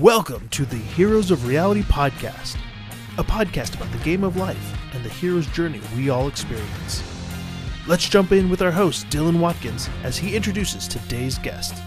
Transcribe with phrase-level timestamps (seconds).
[0.00, 2.56] Welcome to the Heroes of Reality podcast,
[3.16, 7.00] a podcast about the game of life and the hero's journey we all experience.
[7.86, 11.80] Let's jump in with our host, Dylan Watkins, as he introduces today's guest.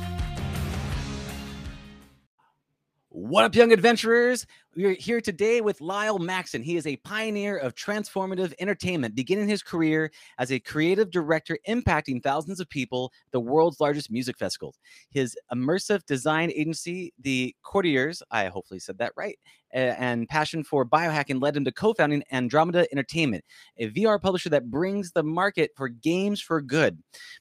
[3.10, 4.46] What up, young adventurers?
[4.78, 6.62] We're here today with Lyle Maxson.
[6.62, 12.22] He is a pioneer of transformative entertainment, beginning his career as a creative director, impacting
[12.22, 14.78] thousands of people at the world's largest music festivals.
[15.10, 19.40] His immersive design agency, the Courtiers, I hopefully said that right,
[19.72, 23.44] and passion for biohacking led him to co-founding Andromeda Entertainment,
[23.78, 26.98] a VR publisher that brings the market for games for good.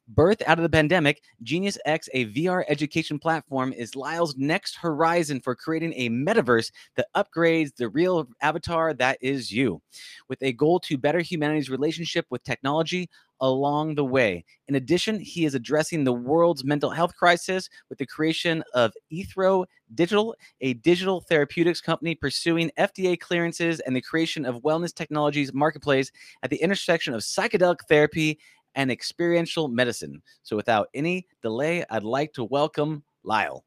[0.08, 5.40] Birth out of the pandemic, Genius X, a VR education platform, is Lyle's next horizon
[5.40, 9.80] for creating a metaverse that upgrades the real avatar that is you,
[10.28, 13.08] with a goal to better humanity's relationship with technology,
[13.40, 14.44] along the way.
[14.68, 19.66] In addition, he is addressing the world's mental health crisis with the creation of Entheo
[19.94, 26.10] Digital, a digital therapeutics company pursuing FDA clearances and the creation of wellness technologies marketplace
[26.42, 28.38] at the intersection of psychedelic therapy
[28.74, 30.22] and experiential medicine.
[30.42, 33.64] So, without any delay, I'd like to welcome Lyle.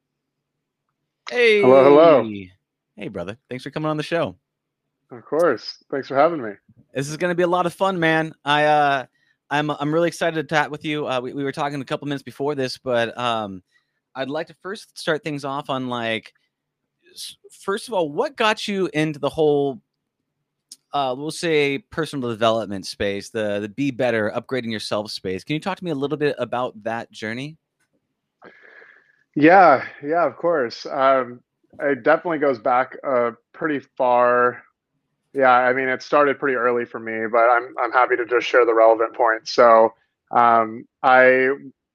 [1.30, 1.62] Hey.
[1.62, 2.30] Hello, hello.
[2.96, 3.38] Hey, brother.
[3.50, 4.36] Thanks for coming on the show.
[5.12, 5.84] Of course.
[5.90, 6.52] Thanks for having me.
[6.94, 8.34] This is going to be a lot of fun, man.
[8.46, 9.06] I uh
[9.50, 11.08] I'm I'm really excited to chat with you.
[11.08, 13.64] Uh, we, we were talking a couple minutes before this, but um
[14.16, 16.34] I'd like to first start things off on like
[17.52, 19.82] first of all, what got you into the whole
[20.92, 25.44] uh, we'll say personal development space, the the be better, upgrading yourself space.
[25.44, 27.58] Can you talk to me a little bit about that journey?
[29.36, 30.86] Yeah, yeah, of course.
[30.88, 31.42] Um,
[31.80, 34.64] it definitely goes back uh, pretty far.
[35.34, 38.48] Yeah, I mean, it started pretty early for me, but I'm I'm happy to just
[38.48, 39.52] share the relevant points.
[39.54, 39.94] So,
[40.36, 41.50] um, I,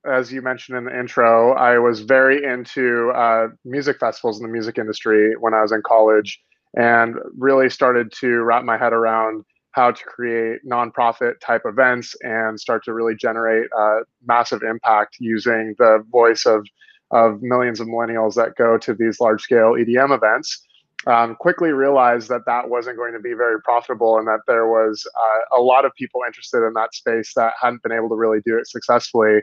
[0.06, 4.52] as you mentioned in the intro, I was very into uh, music festivals in the
[4.52, 6.40] music industry when I was in college,
[6.76, 12.60] and really started to wrap my head around how to create nonprofit type events and
[12.60, 16.64] start to really generate uh, massive impact using the voice of
[17.10, 20.63] of millions of millennials that go to these large scale EDM events.
[21.06, 25.06] Um, quickly realized that that wasn't going to be very profitable and that there was
[25.14, 28.40] uh, a lot of people interested in that space that hadn't been able to really
[28.46, 29.40] do it successfully.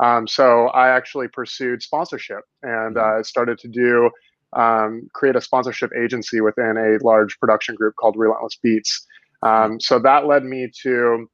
[0.00, 4.10] Um, so I actually pursued sponsorship and uh, started to do
[4.54, 9.06] um, create a sponsorship agency within a large production group called Relentless Beats.
[9.42, 11.28] Um, so that led me to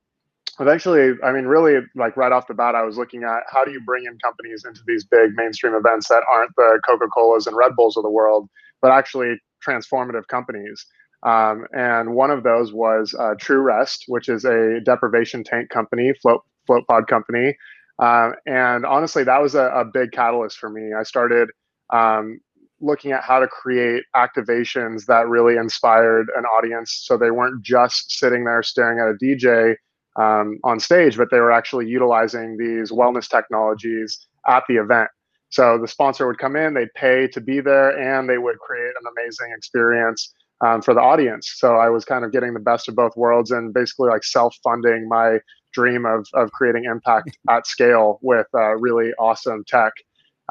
[0.58, 3.70] eventually, I mean, really, like right off the bat, I was looking at how do
[3.70, 7.56] you bring in companies into these big mainstream events that aren't the Coca Colas and
[7.56, 8.48] Red Bulls of the world,
[8.82, 9.36] but actually
[9.66, 10.86] transformative companies.
[11.22, 16.12] Um, and one of those was uh, True Rest, which is a deprivation tank company,
[16.22, 17.56] float float pod company.
[17.98, 20.94] Uh, and honestly, that was a, a, big catalyst for me.
[20.98, 21.50] I started
[21.92, 22.40] um,
[22.80, 28.18] looking at how to create activations that really inspired an audience, so they weren't just
[28.18, 29.74] sitting there staring at a DJ
[30.16, 35.10] um, on stage, but they were actually utilizing these wellness technologies at the event.
[35.50, 38.92] So the sponsor would come in, they'd pay to be there, and they would create
[39.00, 40.32] an amazing experience
[40.64, 41.54] um, for the audience.
[41.56, 45.08] So I was kind of getting the best of both worlds and basically like self-funding
[45.08, 45.38] my
[45.72, 49.92] dream of of creating impact at scale with uh, really awesome tech.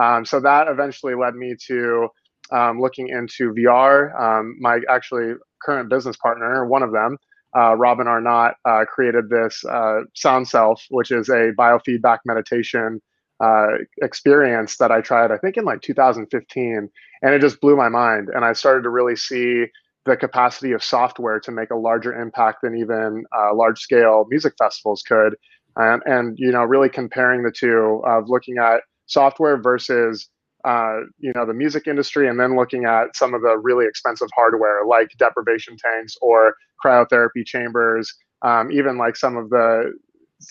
[0.01, 2.07] Um, so that eventually led me to
[2.51, 4.19] um, looking into VR.
[4.19, 7.17] Um, my actually current business partner, one of them,
[7.55, 13.01] uh, Robin Arnott, uh, created this uh, SoundSelf, which is a biofeedback meditation
[13.39, 13.67] uh,
[14.01, 16.89] experience that I tried, I think in like 2015,
[17.21, 18.29] and it just blew my mind.
[18.33, 19.65] And I started to really see
[20.05, 24.53] the capacity of software to make a larger impact than even uh, large scale music
[24.57, 25.35] festivals could.
[25.75, 30.29] And, and, you know, really comparing the two of looking at software versus
[30.65, 34.27] uh, you know the music industry and then looking at some of the really expensive
[34.35, 39.93] hardware like deprivation tanks or cryotherapy chambers um, even like some of the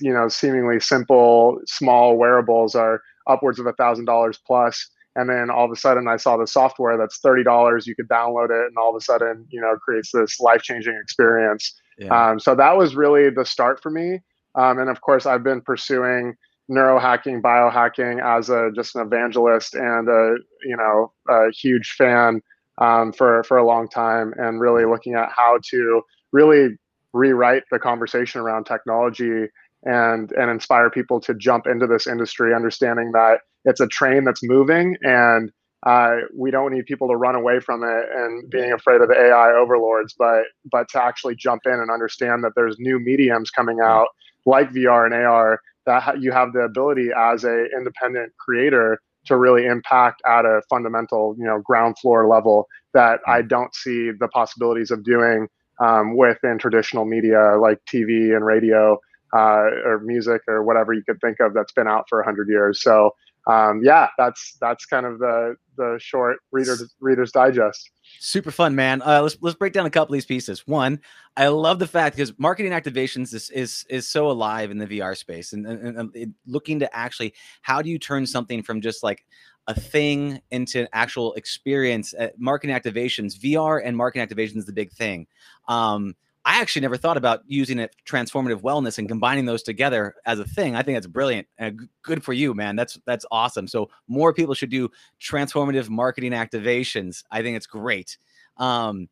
[0.01, 4.89] you know seemingly simple small wearables are upwards of a thousand dollars plus.
[5.17, 8.51] And then all of a sudden i saw the software that's $30 you could download
[8.51, 11.75] it and all of a sudden you know creates this life-changing experience.
[11.99, 12.31] Yeah.
[12.31, 14.21] um, so that was really the start for me.
[14.55, 16.35] Um, and of course i've been pursuing
[16.71, 22.43] neurohacking, biohacking as a just an evangelist and a you know a huge fan
[22.79, 26.03] um, for for a long time, and really looking at how to
[26.33, 26.77] really
[27.13, 29.47] rewrite the conversation around technology
[29.85, 34.43] and and inspire people to jump into this industry, understanding that it's a train that's
[34.43, 35.53] moving and
[35.87, 39.15] uh, we don't need people to run away from it and being afraid of the
[39.15, 43.79] AI overlords, but but to actually jump in and understand that there's new mediums coming
[43.81, 44.09] out
[44.45, 49.67] like VR and AR that you have the ability as a independent creator to really
[49.67, 54.91] impact at a fundamental, you know, ground floor level that I don't see the possibilities
[54.91, 55.49] of doing
[55.81, 58.99] um, within traditional media like TV and radio
[59.35, 62.83] uh, or music or whatever you could think of that's been out for 100 years.
[62.83, 63.15] So
[63.49, 67.91] um, yeah, that's that's kind of the the short reader's Reader's Digest.
[68.19, 69.01] Super fun, man.
[69.01, 70.67] Uh, let's let's break down a couple of these pieces.
[70.67, 71.01] One,
[71.35, 75.17] I love the fact because marketing activations is is is so alive in the VR
[75.17, 77.33] space, and, and, and looking to actually
[77.63, 79.25] how do you turn something from just like
[79.67, 82.13] a thing into an actual experience.
[82.13, 85.27] Uh, marketing activations, VR and marketing activations is the big thing.
[85.69, 86.15] Um,
[86.49, 90.47] I actually never thought about using it transformative wellness and combining those together as a
[90.47, 90.77] thing.
[90.77, 92.75] I think that's brilliant and good for you, man.
[92.75, 93.69] That's that's awesome.
[93.69, 94.89] So more people should do
[95.21, 97.23] transformative marketing activations.
[97.31, 98.17] I think it's great.
[98.57, 99.11] Um,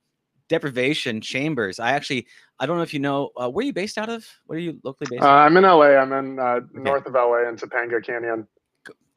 [0.48, 1.78] deprivation chambers.
[1.78, 2.26] I actually
[2.58, 4.26] I don't know if you know uh, where are you based out of.
[4.46, 5.22] Where are you locally based?
[5.22, 5.88] Uh, I'm in LA.
[5.88, 6.64] I'm in uh, okay.
[6.74, 8.48] north of LA in Topanga Canyon.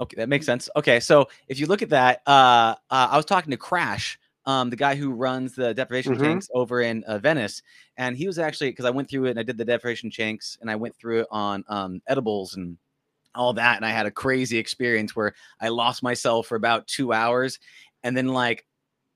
[0.02, 0.70] Okay, that makes sense.
[0.76, 4.20] Okay, so if you look at that, uh, uh I was talking to Crash
[4.50, 6.24] um, the guy who runs the deprivation mm-hmm.
[6.24, 7.62] tanks over in uh, Venice,
[7.98, 10.58] and he was actually because I went through it and I did the deprivation tanks
[10.60, 12.76] and I went through it on um, edibles and
[13.36, 17.14] all that, and I had a crazy experience where I lost myself for about two
[17.14, 17.60] hours,
[18.04, 18.66] and then like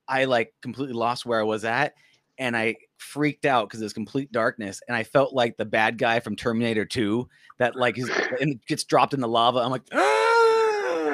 [0.07, 1.95] I like completely lost where I was at,
[2.37, 5.97] and I freaked out because it was complete darkness, and I felt like the bad
[5.97, 7.27] guy from Terminator Two
[7.57, 9.61] that like is, and gets dropped in the lava.
[9.61, 9.81] I'm like.
[9.91, 10.22] Ah!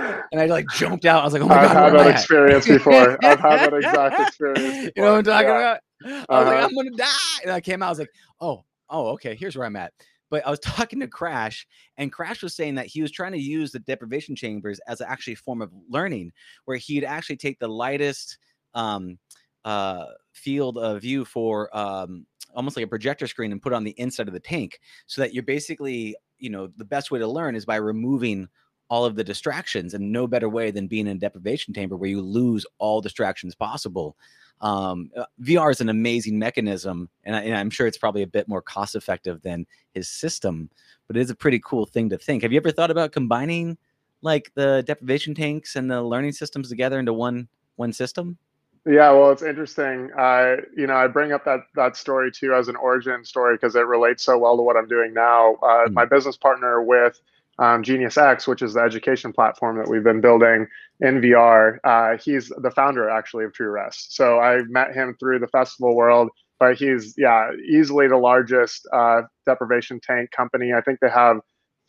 [0.31, 1.21] and I like jumped out.
[1.21, 3.17] I was like, "Oh my I've god!" I've had that experience before.
[3.23, 4.69] I've had that exact experience.
[4.69, 4.91] Before.
[4.95, 5.57] You know what I'm talking yeah.
[5.57, 5.79] about?
[6.03, 6.45] I was uh-huh.
[6.45, 7.87] like, "I'm gonna die," and I came out.
[7.87, 8.11] I was like,
[8.41, 9.35] "Oh, oh, okay.
[9.35, 9.93] Here's where I'm at."
[10.29, 11.67] But I was talking to Crash,
[11.97, 15.33] and Crash was saying that he was trying to use the deprivation chambers as actually
[15.33, 16.31] a form of learning,
[16.65, 18.37] where he'd actually take the lightest
[18.73, 19.17] um,
[19.65, 22.25] uh, field of view for um,
[22.55, 25.21] almost like a projector screen and put it on the inside of the tank, so
[25.21, 28.47] that you're basically, you know, the best way to learn is by removing
[28.89, 32.09] all of the distractions and no better way than being in a deprivation chamber where
[32.09, 34.15] you lose all distractions possible
[34.61, 38.47] um, uh, vr is an amazing mechanism and, I, am sure it's probably a bit
[38.47, 40.69] more cost effective than his system
[41.07, 43.77] but it is a pretty cool thing to think have you ever thought about combining
[44.21, 47.47] like the deprivation tanks and the learning systems together into one
[47.77, 48.37] one system
[48.85, 50.09] yeah, well, it's interesting.
[50.17, 53.75] Uh, you know, I bring up that that story too as an origin story because
[53.75, 55.55] it relates so well to what I'm doing now.
[55.55, 55.93] Uh, mm-hmm.
[55.93, 57.19] My business partner with
[57.59, 60.65] um, Genius X, which is the education platform that we've been building
[61.01, 61.77] in VR.
[61.83, 64.15] Uh, he's the founder actually of True Rest.
[64.15, 66.29] So I met him through the festival world,
[66.59, 70.73] but he's yeah easily the largest uh, deprivation tank company.
[70.73, 71.37] I think they have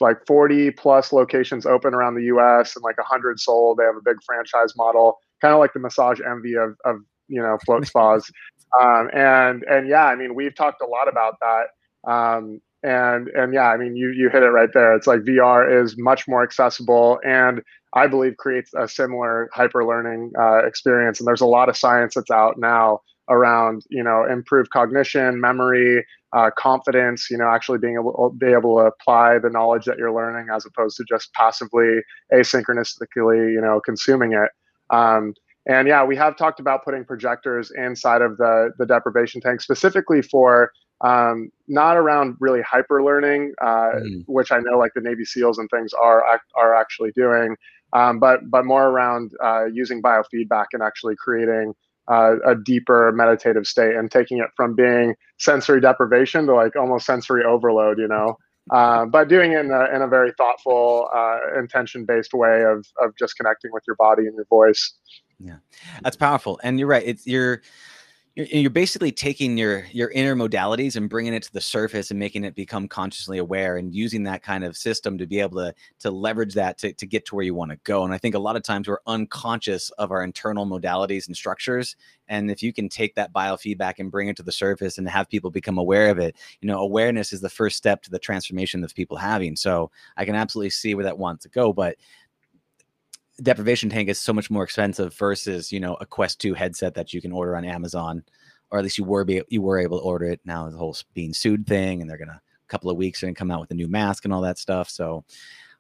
[0.01, 2.75] like 40 plus locations open around the U.S.
[2.75, 3.79] and like 100 sold.
[3.79, 6.97] They have a big franchise model, kind of like the massage envy of, of
[7.29, 8.31] you know float spas.
[8.81, 12.09] Um, and and yeah, I mean we've talked a lot about that.
[12.09, 14.95] Um, and and yeah i mean you you hit it right there.
[14.95, 17.61] It's like vr is much more accessible and
[17.95, 21.21] i believe creates a similar hyper learning uh, experience.
[21.21, 26.05] And there's a lot of science that's out now around you know improved cognition memory
[26.33, 30.13] uh, confidence you know actually being able be able to apply the knowledge that you're
[30.15, 32.01] learning as opposed to just passively
[32.33, 34.51] asynchronously you know consuming it.
[34.95, 35.35] Um,
[35.67, 40.23] and yeah we have talked about putting projectors inside of the the deprivation tank specifically
[40.23, 44.25] for um, not around really hyper learning, uh, mm.
[44.27, 46.23] which I know like the Navy SEALs and things are
[46.57, 47.57] are actually doing,
[47.93, 51.75] um, but but more around uh, using biofeedback and actually creating
[52.09, 57.07] uh, a deeper meditative state and taking it from being sensory deprivation to like almost
[57.07, 58.37] sensory overload, you know.
[58.71, 62.87] Uh, but doing it in a, in a very thoughtful, uh, intention based way of
[63.03, 64.95] of just connecting with your body and your voice.
[65.39, 65.57] Yeah,
[66.03, 66.61] that's powerful.
[66.63, 67.03] And you're right.
[67.05, 67.63] It's you're
[68.37, 72.45] you're basically taking your your inner modalities and bringing it to the surface and making
[72.45, 76.11] it become consciously aware and using that kind of system to be able to to
[76.11, 78.05] leverage that to, to get to where you want to go.
[78.05, 81.97] And i think a lot of times we're unconscious of our internal modalities and structures.
[82.29, 85.29] And if you can take that biofeedback and bring it to the surface and have
[85.29, 88.85] people become aware of it you know awareness is the first step to the transformation
[88.85, 89.57] of people having.
[89.57, 91.97] So i can absolutely see where that wants to go but
[93.43, 97.13] deprivation tank is so much more expensive versus you know a quest 2 headset that
[97.13, 98.23] you can order on amazon
[98.71, 100.41] or at least you were be, you were able to order it.
[100.45, 103.51] Now the whole being sued thing and they're gonna a couple of weeks and come
[103.51, 104.89] out with a new mask and all that stuff.
[104.89, 105.25] So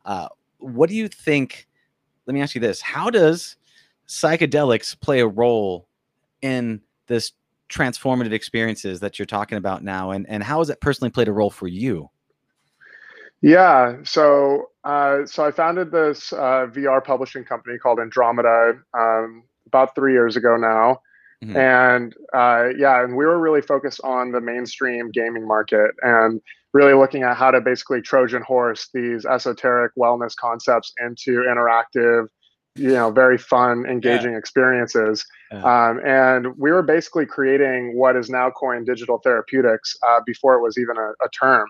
[0.04, 1.68] uh, what do you think
[2.26, 3.56] let me ask you this how does
[4.08, 5.86] psychedelics play a role
[6.42, 7.32] in this
[7.68, 10.10] transformative experiences that you're talking about now?
[10.10, 12.10] And and how has it personally played a role for you?
[13.42, 19.94] Yeah, so uh, so I founded this uh, VR publishing company called Andromeda um, about
[19.94, 21.00] three years ago now,
[21.44, 21.56] mm-hmm.
[21.56, 26.40] and uh, yeah, and we were really focused on the mainstream gaming market and
[26.72, 32.28] really looking at how to basically Trojan horse these esoteric wellness concepts into interactive
[32.76, 34.38] you know very fun engaging yeah.
[34.38, 35.88] experiences yeah.
[35.88, 40.62] Um, and we were basically creating what is now coined digital therapeutics uh, before it
[40.62, 41.66] was even a, a term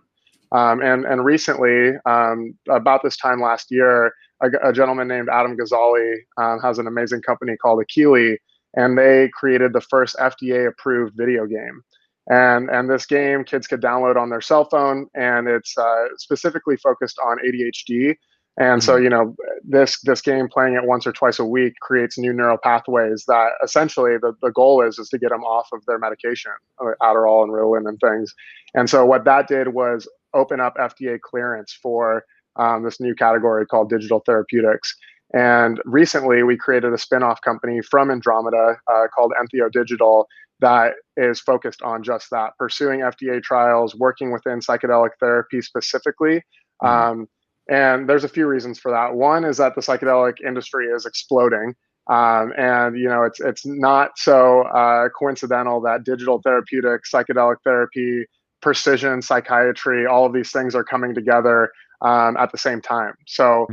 [0.52, 5.56] um, and and recently um, about this time last year a, a gentleman named adam
[5.56, 8.36] gazzaley um, has an amazing company called Akili,
[8.74, 11.82] and they created the first fda approved video game
[12.30, 16.76] and and this game kids could download on their cell phone and it's uh, specifically
[16.76, 18.16] focused on adhd
[18.60, 19.04] and so, mm-hmm.
[19.04, 22.58] you know, this this game playing it once or twice a week creates new neural
[22.62, 26.52] pathways that essentially the, the goal is is to get them off of their medication,
[26.78, 28.34] uh, Adderall and Ritalin and things.
[28.74, 32.24] And so what that did was open up FDA clearance for
[32.56, 34.94] um, this new category called digital therapeutics.
[35.32, 40.26] And recently, we created a spin-off company from Andromeda uh, called Entheo Digital
[40.60, 46.42] that is focused on just that, pursuing FDA trials, working within psychedelic therapy specifically.
[46.82, 46.86] Mm-hmm.
[46.86, 47.28] Um,
[47.68, 49.14] and there's a few reasons for that.
[49.14, 51.74] One is that the psychedelic industry is exploding.
[52.08, 58.24] Um, and you know it's it's not so uh, coincidental that digital therapeutics, psychedelic therapy,
[58.62, 61.70] precision psychiatry, all of these things are coming together
[62.02, 63.14] um, at the same time.
[63.26, 63.66] So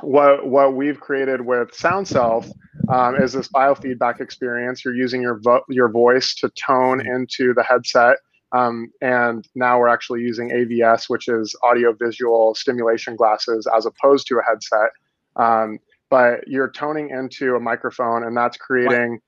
[0.00, 2.50] what what we've created with SoundSelf
[2.88, 4.84] um, is this biofeedback experience.
[4.84, 8.18] You're using your vo- your voice to tone into the headset
[8.52, 14.26] um, and now we're actually using AVS, which is audio visual stimulation glasses, as opposed
[14.28, 14.90] to a headset.
[15.36, 15.78] Um,
[16.10, 19.20] but you're toning into a microphone, and that's creating.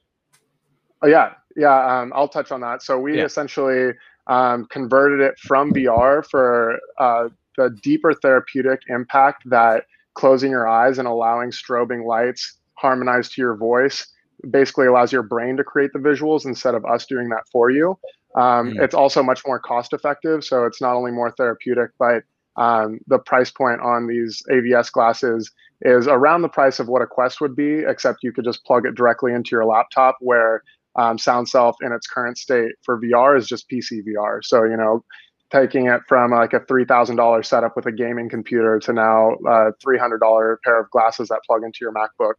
[1.02, 2.00] Oh, yeah, yeah.
[2.00, 2.82] Um, I'll touch on that.
[2.82, 3.24] So we yeah.
[3.24, 3.92] essentially
[4.30, 9.84] um, converted it from VR for uh, the deeper therapeutic impact that
[10.14, 14.06] closing your eyes and allowing strobing lights harmonized to your voice
[14.50, 17.98] basically allows your brain to create the visuals instead of us doing that for you.
[18.36, 18.82] Um, mm.
[18.82, 20.44] It's also much more cost effective.
[20.44, 22.22] So it's not only more therapeutic, but
[22.56, 25.50] um, the price point on these AVS glasses
[25.82, 28.86] is around the price of what a Quest would be, except you could just plug
[28.86, 30.62] it directly into your laptop where
[30.96, 34.40] um, SoundSelf in its current state for VR is just PC VR.
[34.42, 35.04] So, you know,
[35.50, 40.56] taking it from like a $3,000 setup with a gaming computer to now a $300
[40.64, 42.34] pair of glasses that plug into your MacBook.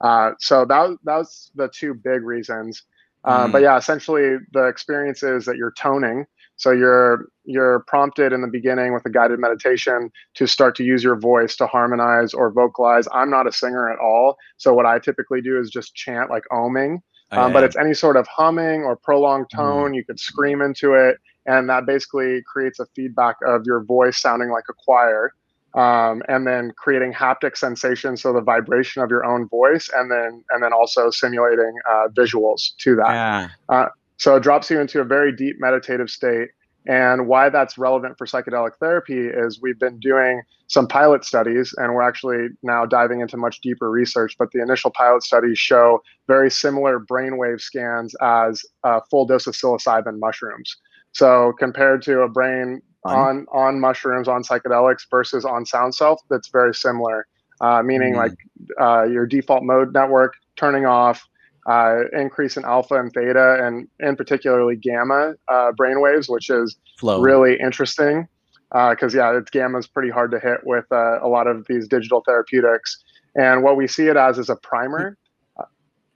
[0.00, 2.82] Uh, so that, that was the two big reasons.
[3.24, 3.62] Uh, But mm.
[3.62, 6.26] yeah, essentially the experience is that you're toning.
[6.56, 11.04] So you're you're prompted in the beginning with a guided meditation to start to use
[11.04, 13.06] your voice to harmonize or vocalize.
[13.12, 16.44] I'm not a singer at all, so what I typically do is just chant like
[16.50, 17.02] oming.
[17.32, 19.56] Um, but it's any sort of humming or prolonged mm.
[19.56, 19.94] tone.
[19.94, 24.50] You could scream into it, and that basically creates a feedback of your voice sounding
[24.50, 25.32] like a choir
[25.76, 30.42] um, and then creating haptic sensations, so the vibration of your own voice, and then
[30.50, 33.10] and then also simulating uh, visuals to that.
[33.10, 33.48] Yeah.
[33.68, 36.48] Uh, so it drops you into a very deep meditative state.
[36.86, 41.94] And why that's relevant for psychedelic therapy is we've been doing some pilot studies, and
[41.94, 44.36] we're actually now diving into much deeper research.
[44.38, 49.54] But the initial pilot studies show very similar brainwave scans as a full dose of
[49.54, 50.76] psilocybin mushrooms.
[51.12, 56.74] So compared to a brain on on mushrooms on psychedelics versus on SoundSelf, that's very
[56.74, 57.26] similar
[57.60, 58.20] uh, meaning mm-hmm.
[58.20, 58.38] like
[58.80, 61.26] uh, your default mode network turning off
[61.66, 67.20] uh, increase in alpha and theta and in particularly gamma uh, brainwaves which is Flow.
[67.20, 68.28] really interesting
[68.70, 71.66] because uh, yeah it's gamma is pretty hard to hit with uh, a lot of
[71.68, 73.02] these digital therapeutics
[73.34, 75.16] and what we see it as is a primer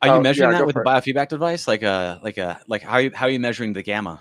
[0.03, 2.83] are you oh, measuring yeah, that with a biofeedback device like a like a like
[2.83, 4.21] how are you how are you measuring the gamma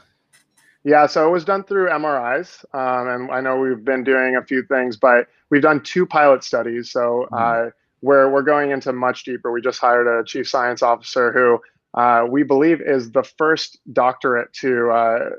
[0.84, 4.44] yeah, so it was done through MRIs, um, and I know we've been doing a
[4.44, 6.90] few things, but we've done two pilot studies.
[6.90, 7.70] So mm-hmm.
[8.02, 9.52] Uh, we're going into much deeper.
[9.52, 11.60] We just hired a chief science officer who
[12.00, 15.30] uh, we believe is the first doctorate to uh,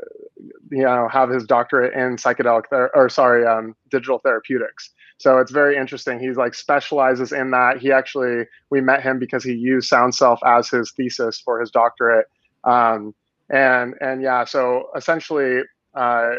[0.71, 4.91] you know have his doctorate in psychedelic ther- or sorry um, digital therapeutics.
[5.19, 6.19] So it's very interesting.
[6.19, 7.79] He's like specializes in that.
[7.79, 12.27] He actually we met him because he used SoundSelf as his thesis for his doctorate.
[12.65, 13.15] Um,
[13.51, 15.61] and and yeah so essentially
[15.95, 16.31] uh,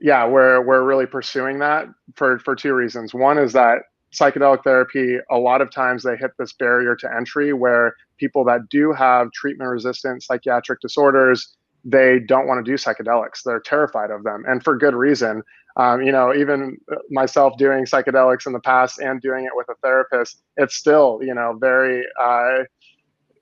[0.00, 3.78] yeah we're we're really pursuing that for for two reasons one is that
[4.12, 8.68] psychedelic therapy a lot of times they hit this barrier to entry where people that
[8.68, 13.42] do have treatment resistant psychiatric disorders they don't want to do psychedelics.
[13.42, 15.42] They're terrified of them and for good reason.
[15.76, 16.76] Um, you know even
[17.10, 21.32] myself doing psychedelics in the past and doing it with a therapist it's still you
[21.32, 22.64] know very uh,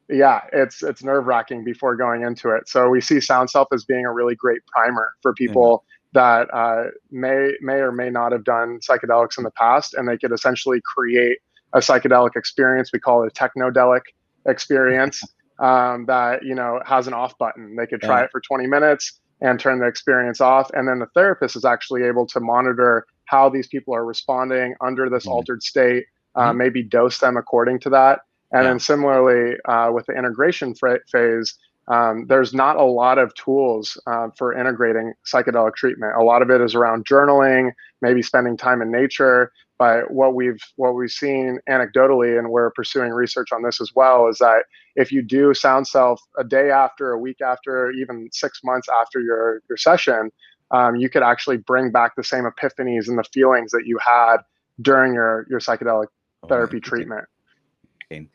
[0.09, 2.69] yeah, it's it's nerve wracking before going into it.
[2.69, 7.53] So we see SoundSelf as being a really great primer for people that uh, may
[7.61, 11.39] may or may not have done psychedelics in the past, and they could essentially create
[11.75, 12.91] a psychedelic experience.
[12.93, 14.03] We call it a technodelic
[14.47, 15.23] experience
[15.59, 17.77] um, that you know has an off button.
[17.77, 18.25] They could try yeah.
[18.25, 22.03] it for 20 minutes and turn the experience off, and then the therapist is actually
[22.03, 25.33] able to monitor how these people are responding under this mm-hmm.
[25.33, 26.05] altered state
[26.39, 26.57] uh, Mhm.
[26.57, 28.21] maybe dose them according to that.
[28.53, 28.71] And Yeah.
[28.71, 34.29] then similarly uh, with the integration phase, um, there's not a lot of tools uh,
[34.37, 36.15] for integrating psychedelic treatment.
[36.17, 39.53] A lot of it is around journaling, maybe spending time in nature.
[39.79, 44.29] But what we've what we've seen anecdotally, and we're pursuing research on this as well,
[44.29, 44.65] is that
[44.97, 49.63] if you do SoundSelf a day after, a week after, even six months after your
[49.69, 50.31] your session,
[50.73, 54.39] um, you could actually bring back the same epiphanies and the feelings that you had
[54.83, 56.07] during your your psychedelic
[56.43, 57.09] Oh, therapy interesting.
[57.09, 58.31] treatment.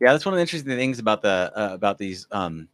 [0.00, 2.68] Yeah, that's one of the interesting things about the uh, about these um,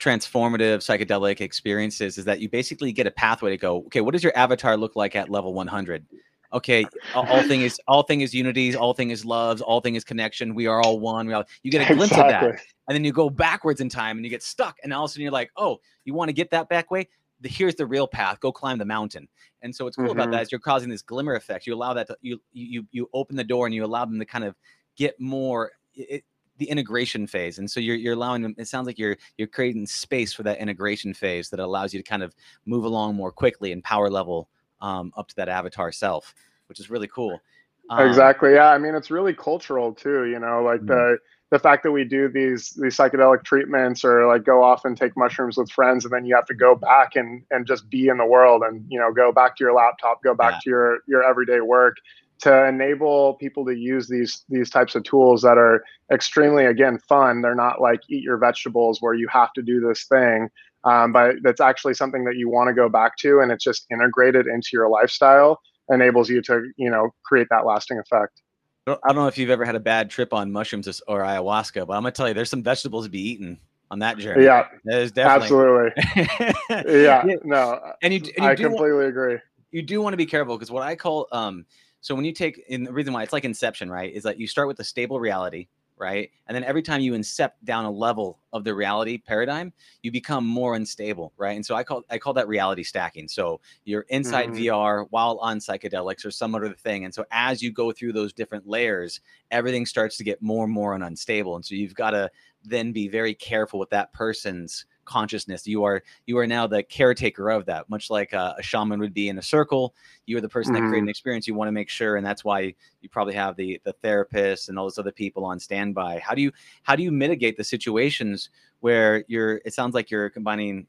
[0.00, 3.78] transformative psychedelic experiences is that you basically get a pathway to go.
[3.86, 6.06] Okay, what does your avatar look like at level 100?
[6.52, 10.02] Okay, all, thing is all thing is unities all thing is loves, all thing is
[10.02, 10.52] connection.
[10.52, 11.28] We are all one.
[11.28, 14.16] We all, you get a glimpse of that, and then you go backwards in time
[14.16, 16.32] and you get stuck, and all of a sudden you're like, oh, you want to
[16.32, 17.08] get that back way?
[17.40, 18.40] The, here's the real path.
[18.40, 19.28] Go climb the mountain.
[19.62, 20.32] And so what's cool about Mhm.
[20.32, 21.66] that is you're causing this glimmer effect.
[21.66, 24.24] You allow that to, you you you open the door and you allow them to
[24.24, 24.56] kind of
[24.96, 26.24] get more it,
[26.60, 29.86] the integration phase and so you're, you're allowing them it sounds like you're you're creating
[29.86, 32.34] space for that integration phase that allows you to kind of
[32.66, 34.48] move along more quickly and power level
[34.80, 36.34] um, up to that avatar self
[36.68, 37.40] which is really cool
[37.88, 40.86] Um, exactly yeah i mean it's really cultural too you know like Mm.
[40.88, 41.18] the
[41.50, 45.16] the fact that we do these these psychedelic treatments or like go off and take
[45.16, 48.18] mushrooms with friends and then you have to go back and and just be in
[48.18, 50.58] the world and you know go back to your laptop go back Yeah.
[50.62, 51.96] to your your everyday work
[52.40, 55.82] to enable people to use these these types of tools that are
[56.12, 57.42] extremely again fun.
[57.42, 60.48] They're not like eat your vegetables where you have to do this thing
[60.84, 63.86] um, but that's actually something that you want to go back to and it's just
[63.92, 68.40] integrated into your lifestyle enables you to you know create that lasting effect.
[68.86, 71.92] I don't- know if you've ever had a bad trip on mushrooms or ayahuasca, but
[71.94, 73.58] I'm gonna tell you, there's some vegetables to be eaten
[73.90, 74.44] on that journey.
[74.44, 76.92] yeah there's definitely absolutely.
[77.02, 79.38] Yeah, no and you, and you i completely agree.
[79.72, 81.66] you do want to be careful because what I call um
[82.00, 84.12] so when you take in the reason why it's like inception, right?
[84.12, 86.30] Is that you start with a stable reality, right?
[86.46, 90.46] And then every time you incept down a level of the reality paradigm, you become
[90.46, 91.54] more unstable, right?
[91.56, 93.28] And so I call I call that reality stacking.
[93.28, 94.54] So you're inside Mhm.
[94.54, 97.04] VR while on psychedelics or some other thing.
[97.04, 100.72] And so as you go through those different layers, everything starts to get more and
[100.72, 101.54] more and unstable.
[101.56, 102.30] And so you've got to
[102.62, 105.66] then be very careful with that person's consciousness.
[105.66, 109.12] You are you are now the caretaker of that much like a, a shaman would
[109.12, 109.94] be in a circle.
[110.26, 111.48] You are the person that created an experience.
[111.48, 114.78] You want to make sure and that's why you probably have the the therapist and
[114.78, 116.20] all those other people on standby.
[116.20, 116.52] How do you
[116.84, 120.86] how do you mitigate the situations where you're it sounds like you're combining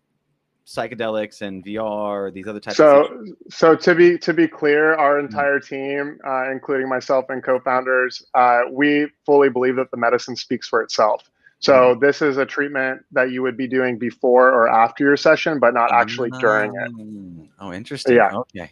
[0.63, 4.93] psychedelics and vr or these other types of so so to be to be clear
[4.93, 10.35] our entire team uh, including myself and co-founders uh, we fully believe that the medicine
[10.35, 11.31] speaks for itself
[11.61, 15.59] so this is a treatment that you would be doing before or after your session
[15.59, 17.47] but not actually during it Mm.
[17.59, 18.35] oh interesting Yeah.
[18.35, 18.71] okay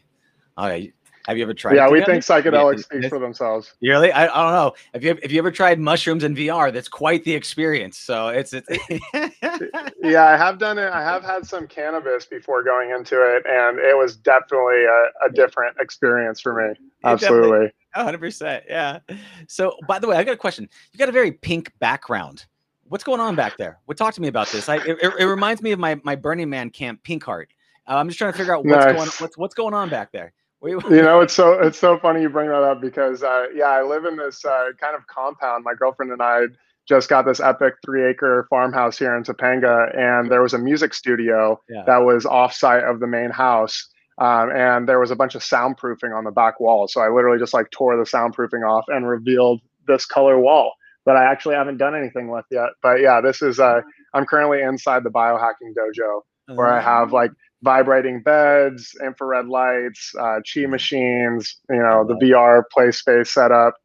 [0.58, 0.94] okay
[1.28, 4.12] have you ever tried yeah we think psychedelics Yeah, speak for themselves really?
[4.12, 4.74] I, I don't know.
[4.94, 7.98] If you if you ever tried mushrooms in VR, that's quite the experience.
[8.00, 8.68] So it's it's.
[10.02, 13.78] yeah i have done it i have had some cannabis before going into it and
[13.78, 16.74] it was definitely a, a different experience for me
[17.04, 18.64] absolutely hundred percent.
[18.68, 19.00] Yeah.
[19.48, 20.70] So by the way, I got a question.
[20.92, 22.46] You got a very pink background.
[22.90, 23.80] What's going on back there?
[23.86, 24.68] What talk to me about this?
[24.68, 27.50] I it, it- it reminds me of my my Burning Man camp pink heart.
[27.88, 28.96] Uh, I'm just trying to figure out what's Nice.
[28.96, 30.34] going what's what's going on back there.
[30.64, 33.68] You- you know it's so it's so funny you bring that up because uh, yeah
[33.70, 36.42] i live in this uh, kind of compound my girlfriend and i
[36.86, 40.94] just got this epic three acre farmhouse here in topanga and there was a music
[40.94, 41.84] studio Yeah.
[41.86, 46.14] that was offsite of the main house um, and there was a bunch of soundproofing
[46.14, 49.62] on the back wall so i literally just like tore the soundproofing off and revealed
[49.88, 50.74] this color wall
[51.10, 53.82] that i actually haven't done anything with yet but yeah this is uh,
[54.14, 56.22] i'm currently inside the biohacking dojo
[56.56, 62.64] where I have like vibrating beds, infrared lights, uh, chi machines, you know, the VR
[62.72, 63.76] play space setup.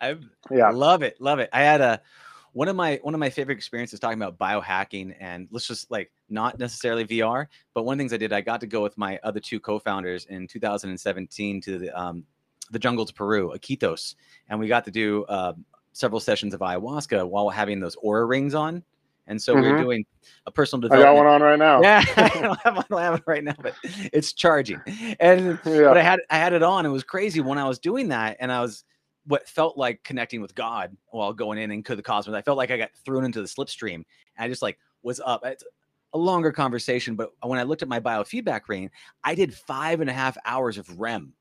[0.00, 0.16] I
[0.50, 0.70] Yeah.
[0.70, 1.48] love it, love it.
[1.52, 2.00] I had a
[2.52, 6.10] one of my one of my favorite experiences talking about biohacking and let's just like
[6.28, 8.96] not necessarily VR, but one of the things I did, I got to go with
[8.98, 12.24] my other two co-founders in 2017 to the um,
[12.70, 14.14] the jungles of Peru, Iquitos,
[14.48, 15.52] and we got to do uh,
[15.98, 18.82] several sessions of ayahuasca while having those Oura rings on.
[19.26, 19.82] And so we were mm-hmm.
[19.82, 20.06] doing
[20.46, 21.06] a personal development.
[21.06, 21.82] I got one on right now.
[21.82, 24.80] Yeah, I don't have one I don't have it right now, but it's charging.
[25.20, 25.88] And Yeah.
[25.88, 26.86] but I had I had it on.
[26.86, 28.84] It was crazy when I was doing that, and I was
[29.26, 32.34] what felt like connecting with God while going in and into the cosmos.
[32.34, 34.04] I felt like I got thrown into the slipstream, and
[34.38, 35.44] I just like was up.
[35.44, 35.64] It's
[36.14, 38.90] a longer conversation, but when I looked at my biofeedback ring,
[39.24, 41.34] I did five and a half hours of REM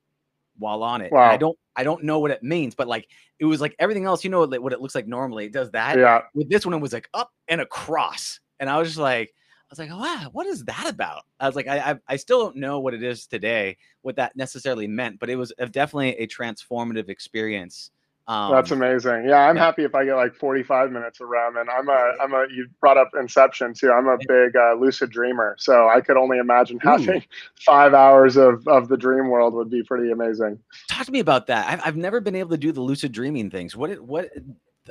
[0.57, 1.11] while on it.
[1.11, 3.07] And I don't I don't know what it means, but like
[3.39, 4.23] it was like everything else.
[4.23, 5.45] You know what what it looks like normally.
[5.45, 6.21] It does that yeah.
[6.33, 9.65] with this one it was like up and across and i was just like i
[9.69, 12.57] was like wow what is that about i was like I, I i still don't
[12.57, 16.27] know what it is today what that necessarily meant but it was a- definitely a
[16.27, 17.91] transformative experience
[18.29, 19.25] Um, That's amazing.
[19.25, 19.63] Yeah, I'm yeah.
[19.63, 21.55] happy if I get like 45 minutes of REM.
[21.55, 22.45] And I'm a, I'm a.
[22.53, 23.89] You brought up Inception too.
[23.89, 26.89] I'm a big uh, lucid dreamer, so I could only imagine Ooh.
[26.89, 27.23] having
[27.65, 30.59] five hours of of the dream world would be pretty amazing.
[30.89, 31.67] talk to me about that.
[31.69, 33.77] I've, I've never been able to do the lucid dreaming things.
[33.77, 34.29] What what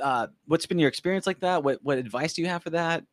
[0.01, 1.63] uh, what's been your experience like that?
[1.63, 3.03] What what advice do you have for that?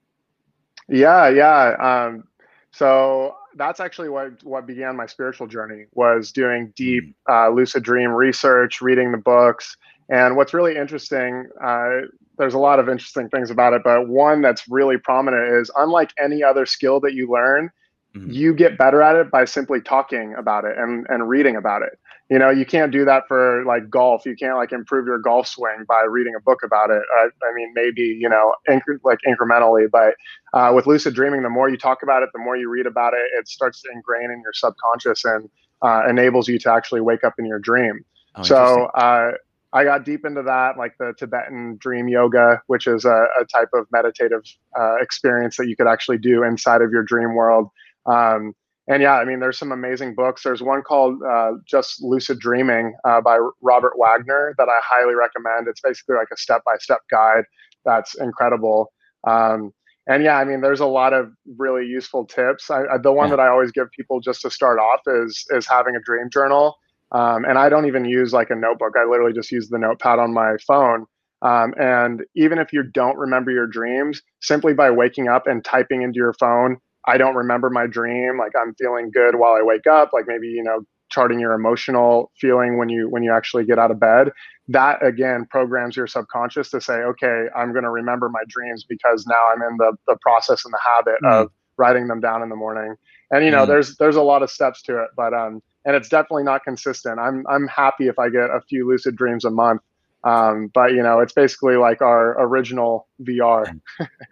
[0.89, 2.07] Yeah, yeah.
[2.07, 2.25] Um,
[2.71, 8.11] so that's actually what what began my spiritual journey was doing deep uh, lucid dream
[8.11, 9.77] research, reading the books,
[10.09, 11.49] and what's really interesting.
[11.63, 12.01] Uh,
[12.39, 16.13] there's a lot of interesting things about it, but one that's really prominent is unlike
[16.23, 17.71] any other skill that you learn,
[18.17, 18.33] Mhm.
[18.33, 21.99] you get better at it by simply talking about it and, and reading about it.
[22.31, 24.25] You know, you can't do that for like golf.
[24.25, 27.03] You can't like improve your golf swing by reading a book about it.
[27.19, 30.15] I, I mean, maybe, you know, incre- like incrementally, but
[30.55, 33.15] uh, with lucid dreaming, the more you talk about it, the more you read about
[33.15, 35.51] it, it starts to ingrain in your subconscious and
[35.83, 38.05] uh, enables you to actually wake up in your dream.
[38.37, 39.33] Oh, so uh,
[39.75, 43.71] I got deep into that, like the Tibetan dream yoga, which is a, a type
[43.75, 44.43] of meditative
[44.79, 47.69] uh, experience that you could actually do inside of your dream world.
[48.07, 48.55] Um,
[48.87, 50.43] and yeah, I mean, there's some amazing books.
[50.45, 55.69] There's one called uh, Just Lucid Dreaming uh, by Robert Waggoner that I highly recommend.
[55.69, 57.45] It's basically like a step by step guide
[57.85, 58.93] that's incredible.
[59.27, 59.73] Um,
[60.07, 62.71] and yeah, I mean, there's a lot of really useful tips.
[62.71, 63.37] I, I, the one Yeah.
[63.37, 66.77] that I always give people just to start off is is having a dream journal.
[67.15, 68.95] Um, and I don't even use like a notebook.
[68.99, 71.07] I literally just use the notepad on my phone.
[71.43, 76.03] Um, and even if you don't remember your dreams, simply by waking up and typing
[76.03, 78.39] into your phone, I don't remember my dream.
[78.39, 80.11] Like I'm feeling good while I wake up.
[80.15, 83.91] Like maybe you know charting your emotional feeling when you when you actually get out
[83.93, 84.31] of bed.
[84.69, 89.27] That again programs your subconscious to say, okay, I'm going to remember my dreams because
[89.27, 91.43] now I'm in the the process and the habit Mm.
[91.43, 92.97] of writing them down in the morning.
[93.31, 93.69] And you know, Mm.
[93.69, 97.19] there's there's a lot of steps to it, but um, and it's definitely not consistent.
[97.19, 99.83] I'm I'm happy if I get a few lucid dreams a month.
[100.25, 103.79] Um, but you know, it's basically like our original VR.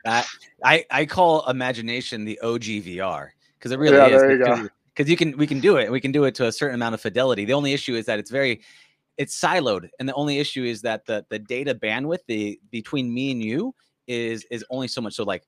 [0.04, 0.26] That
[0.64, 4.20] I I call imagination the OG VR because it really Yeah, is.
[4.20, 4.68] there you go.
[4.94, 5.90] Because you can we can do it.
[5.90, 7.44] We can do it to a certain amount of fidelity.
[7.44, 8.62] The only issue is that it's very
[9.18, 13.30] it's siloed, and the only issue is that the the data bandwidth the between me
[13.32, 13.74] and you
[14.06, 15.14] is is only so much.
[15.14, 15.44] So like,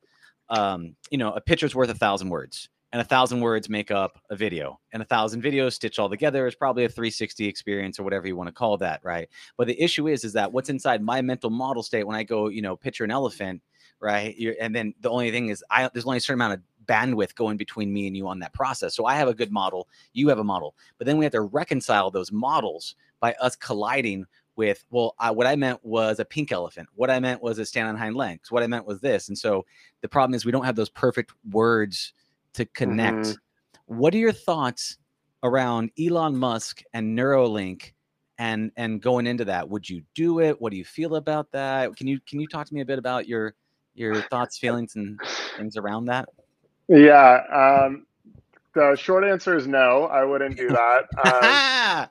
[0.48, 4.20] um, you know, a picture's worth a thousand words, and a thousand words make up
[4.30, 8.04] a video, and a thousand videos stitched all together is probably a 360 experience or
[8.04, 9.28] whatever you want to call that, right?
[9.56, 12.46] But the issue is is that what's inside my mental model state when I go,
[12.46, 13.62] you know, picture an elephant
[14.00, 14.36] right?
[14.36, 17.34] You're, and then the only thing is, I there's only a certain amount of bandwidth
[17.34, 18.94] going between me and you on that process.
[18.94, 21.40] So I have a good model, you have a model, but then we have to
[21.40, 24.26] reconcile those models by us colliding
[24.56, 26.88] with, well, I, what I meant was a pink elephant.
[26.94, 28.52] What I meant was a stand on hind legs.
[28.52, 29.28] What I meant was this.
[29.28, 29.64] And so
[30.02, 32.12] the problem is we don't have those perfect words
[32.54, 33.26] to connect.
[33.26, 33.36] Mhm.
[33.86, 34.98] What are your thoughts
[35.42, 37.92] around Elon Musk and Neuralink?
[38.38, 40.60] And and going into that, would you do it?
[40.60, 41.94] What do you feel about that?
[41.96, 43.54] Can you can you talk to me a bit about your
[43.94, 45.20] your thoughts, feelings, and
[45.56, 46.28] things around that?
[46.88, 47.44] Yeah.
[47.52, 48.06] Um,
[48.74, 50.06] the short answer is no.
[50.06, 51.08] I wouldn't do that.
[51.24, 52.08] Um,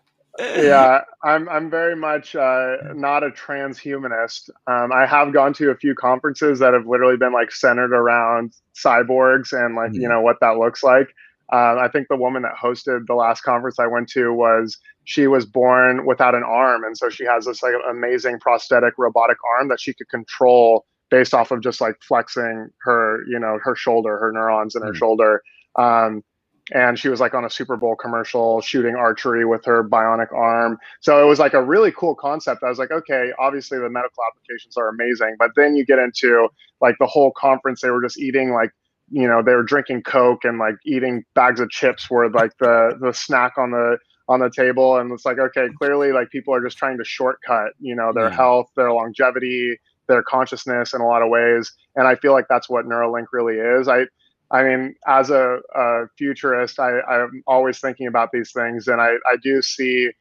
[0.53, 4.49] yeah, I'm I'm very much uh, not a transhumanist.
[4.67, 8.53] Um, I have gone to a few conferences that have literally been like centered around
[8.75, 10.09] cyborgs and like you Mhm.
[10.09, 11.07] know what that looks like.
[11.51, 15.27] Um, I think the woman that hosted the last conference I went to was she
[15.27, 19.67] was born without an arm, and so she has this like amazing prosthetic robotic arm
[19.69, 24.17] that she could control based off of just like flexing her you know her shoulder,
[24.17, 24.95] her neurons in her Mhm.
[24.95, 25.41] shoulder.
[25.77, 26.23] Um,
[26.71, 30.77] and she was like on a Super Bowl commercial shooting archery with her bionic arm.
[31.01, 32.63] So it was like a really cool concept.
[32.63, 36.47] I was like, okay, obviously the medical applications are amazing, but then you get into
[36.79, 38.71] like the whole conference, they were just eating like,
[39.11, 42.97] you know, they were drinking Coke and like eating bags of chips were like the
[43.01, 43.97] the snack on the
[44.29, 44.97] on the table.
[44.97, 48.29] And it's like, okay, clearly like people are just trying to shortcut, you know, their
[48.29, 48.35] Yeah.
[48.35, 51.71] health, their longevity, their consciousness in a lot of ways.
[51.97, 53.87] And I feel like that's what Neuralink really is.
[53.89, 54.05] I
[54.53, 59.09] I mean, as a, a futurist, I, I'm always thinking about these things, and I,
[59.31, 60.11] I do see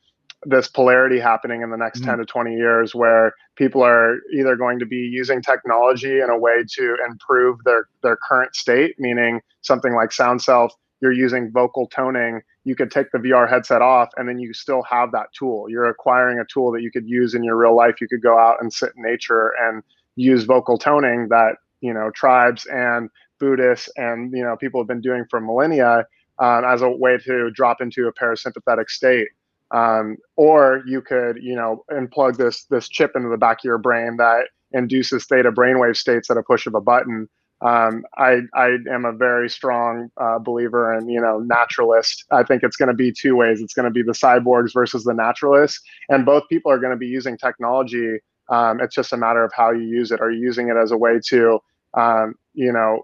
[0.45, 2.07] this polarity happening in the next Mhm.
[2.07, 6.38] 10 to 20 years where people are either going to be using technology in a
[6.38, 12.42] way to improve their, their current state, meaning something like SoundSelf, you're using vocal toning.
[12.64, 15.68] You could take the VR headset off and then you still have that tool.
[15.68, 18.01] You're acquiring a tool that you could use in your real life.
[18.01, 19.83] You could go out and sit in nature and
[20.16, 23.11] use vocal toning that, you know, tribes and
[23.42, 26.07] Buddhists and you know people have been doing for millennia
[26.38, 29.28] um, as a way to drop into a parasympathetic state.
[29.72, 33.78] Um, or you could you know unplug this this chip into the back of your
[33.88, 37.28] brain that induces theta brainwave states at a push of a button.
[37.62, 42.24] um, I, I am a very strong uh, believer in you know naturalist.
[42.31, 43.61] I think it's going to be two ways.
[43.61, 46.96] It's going to be the cyborgs versus the naturalists, and both people are going to
[47.07, 48.18] be using technology.
[48.48, 50.20] Um, it's just a matter of how you use it.
[50.20, 51.61] Are you using it as a way to
[51.94, 53.02] um, you know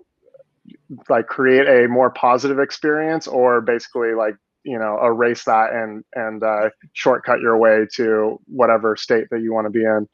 [1.08, 6.42] like create a more positive experience, or basically like you know erase that and and
[6.42, 10.06] uh, shortcut your way to whatever state that you want to be in?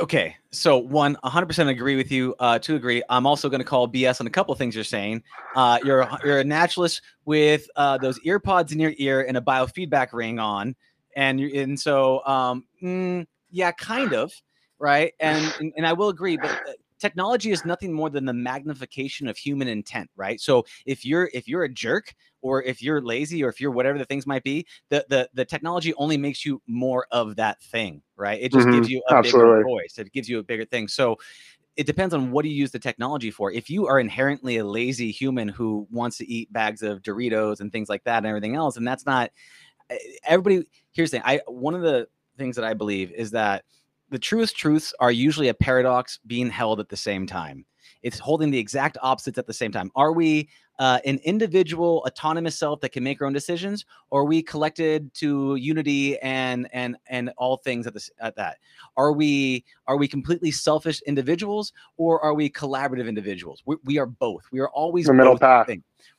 [0.00, 3.02] okay so one 100% agree with you uh to agree.
[3.08, 5.22] I'm also going to call bs on a couple things you're saying.
[5.54, 9.40] Uh you're you're a naturalist with uh those ear pods in your ear and a
[9.40, 10.74] biofeedback ring on.
[11.16, 14.32] And you and so um mm, yeah kind of
[14.78, 15.12] right?
[15.20, 19.28] And, and and i will agree but uh, technology is nothing more than the magnification
[19.28, 23.42] of human intent right so if you're if you're a jerk or if you're lazy
[23.42, 26.60] or if you're whatever the things might be the the, the technology only makes you
[26.66, 28.76] more of that thing right it just mm-hmm.
[28.76, 29.58] gives you a Absolutely.
[29.58, 31.16] bigger voice it gives you a bigger thing so
[31.78, 33.52] it depends on what do you use the technology for.
[33.52, 37.70] If you are inherently a lazy human who wants to eat bags of Doritos and
[37.70, 39.30] things like that and everything else, and that's not
[39.88, 40.66] eh, everybody.
[40.90, 43.64] Here's the thing: I one of the things that I believe is that
[44.10, 47.64] the truest truths are usually a paradox being held at the same time.
[48.02, 49.90] It's holding the exact opposites at the same time.
[49.96, 54.24] Are we uh, an individual autonomous self that can make our own decisions, or are
[54.24, 58.58] we collected to unity and and and all things at this at that?
[58.96, 63.62] Are we are we completely selfish individuals, or are we collaborative individuals?
[63.66, 64.44] We, we are both.
[64.52, 65.68] We are always the middle path.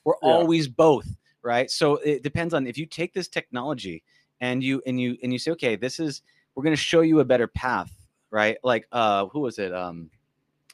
[0.03, 0.29] We're yeah.
[0.29, 1.07] always both,
[1.43, 1.71] right?
[1.71, 4.03] So it depends on if you take this technology
[4.41, 6.21] and you and you and you say, okay, this is
[6.59, 7.89] we're going to show you a better path,
[8.31, 8.57] right?
[8.65, 9.73] Like, uh, who was it?
[9.73, 10.09] Um,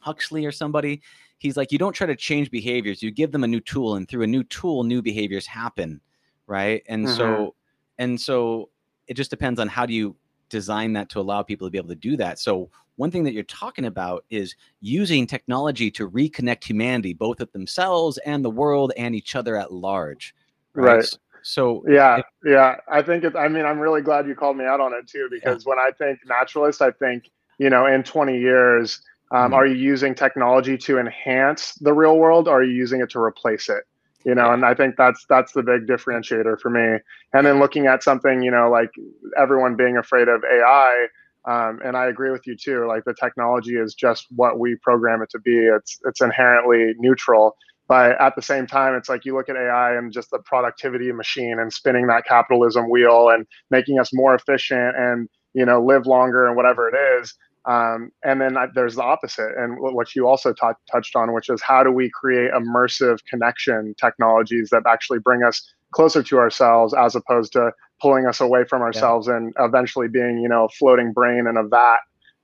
[0.01, 1.03] Huxley or somebody.
[1.37, 3.03] He's like, you don't try to change behaviors.
[3.03, 6.01] You give them a new tool, and through a new tool, new behaviors happen,
[6.47, 6.81] right?
[6.87, 7.15] And mm-hmm.
[7.15, 7.53] so,
[7.99, 8.69] and so,
[9.05, 10.15] it just depends on how do you
[10.49, 12.39] design that to allow people to be able to do that.
[12.39, 17.51] So one thing that you're talking about is using technology to reconnect humanity, both with
[17.51, 20.33] themselves and the world and each other at large.
[20.73, 20.95] Right.
[20.95, 21.17] right.
[21.45, 23.35] So yeah, if, yeah, I think it's.
[23.35, 25.69] I mean, I'm really glad you called me out on it too, because yeah.
[25.69, 27.29] when I think naturalist, I think
[27.59, 28.99] you know, in 20 years,
[29.31, 29.53] um, mm-hmm.
[29.53, 33.19] are you using technology to enhance the real world, or are you using it to
[33.19, 33.83] replace it?
[34.25, 34.53] You know, yeah.
[34.55, 36.97] and I think that's that's the big differentiator for me.
[37.33, 38.89] And then looking at something, you know, like
[39.37, 41.07] everyone being afraid of AI.
[41.47, 42.87] Um, and I agree with you too.
[42.87, 45.55] Like the technology is just what we program it to be.
[45.55, 47.55] It's it's inherently neutral
[47.87, 51.11] but at the same time it's like you look at ai and just the productivity
[51.11, 56.05] machine and spinning that capitalism wheel and making us more efficient and you know live
[56.05, 57.33] longer and whatever it is
[57.67, 61.61] um, and then there's the opposite and what you also t- touched on which is
[61.61, 67.15] how do we create immersive connection technologies that actually bring us closer to ourselves as
[67.15, 67.71] opposed to
[68.01, 69.37] pulling us away from ourselves yeah.
[69.37, 71.97] and eventually being you know a floating brain in a vat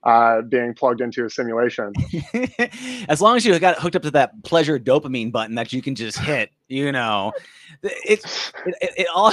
[0.04, 1.92] uh, being plugged into a simulation.
[3.08, 5.94] as long as you got hooked up to that pleasure dopamine button that you can
[5.94, 7.32] just hit, you know,
[7.82, 9.32] it's it, it, it all.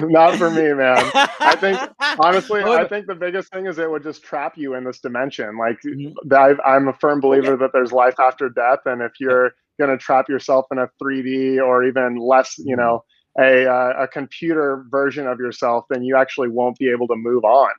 [0.08, 1.10] Not for me, man.
[1.14, 1.78] I think
[2.18, 5.56] honestly, I think the biggest thing is it would just trap you in this dimension.
[5.56, 6.34] Like mm-hmm.
[6.64, 7.62] I, am a firm believer okay.
[7.62, 11.58] that there's life after death, and if you're going to trap yourself in a 3D
[11.64, 12.80] or even less, you mm-hmm.
[12.80, 13.04] know,
[13.38, 17.44] a uh, a computer version of yourself, then you actually won't be able to move
[17.44, 17.70] on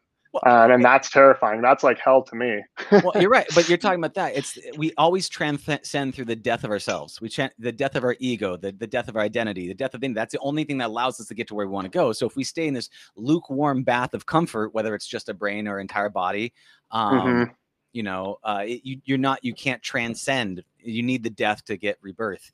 [0.44, 1.62] um, and that's terrifying.
[1.62, 2.62] That's like hell to me.
[2.92, 4.36] well, you're right, but you're talking about that.
[4.36, 7.22] It's we always transcend through the death of ourselves.
[7.22, 9.94] We tra- the death of our ego, the, the death of our identity, the death
[9.94, 10.14] of thing.
[10.14, 12.12] That's the only thing that allows us to get to where we want to go.
[12.12, 15.68] So if we stay in this lukewarm bath of comfort, whether it's just a brain
[15.68, 16.54] or entire body,
[16.92, 17.52] um, mm-hmm.
[17.94, 19.44] you know, uh, it, you, you're not.
[19.44, 20.64] You can't transcend.
[20.80, 22.52] You need the death to get rebirth.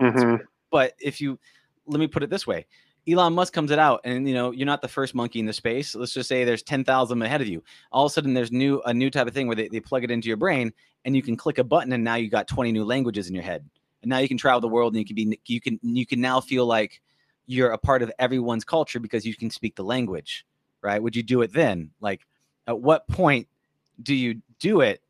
[0.00, 0.44] Mm-hmm.
[0.70, 1.38] But if you,
[1.86, 2.66] let me put it this way
[3.08, 5.52] Elon Musk comes it out, and you know you're not the first monkey in the
[5.52, 5.94] space.
[5.94, 7.62] Let's just say there's ten thousand ahead of you.
[7.92, 10.04] All of a sudden, there's new a new type of thing where they, they plug
[10.04, 10.72] it into your brain,
[11.04, 13.44] and you can click a button, and now you got 20 new languages in your
[13.44, 13.68] head,
[14.02, 16.20] and now you can travel the world, and you can be you can you can
[16.20, 17.00] now feel like
[17.46, 20.46] you're a part of everyone's culture because you can speak the language,
[20.82, 21.02] right?
[21.02, 21.90] Would you do it then?
[22.00, 22.26] Like,
[22.66, 23.48] at what point
[24.02, 25.02] do you do it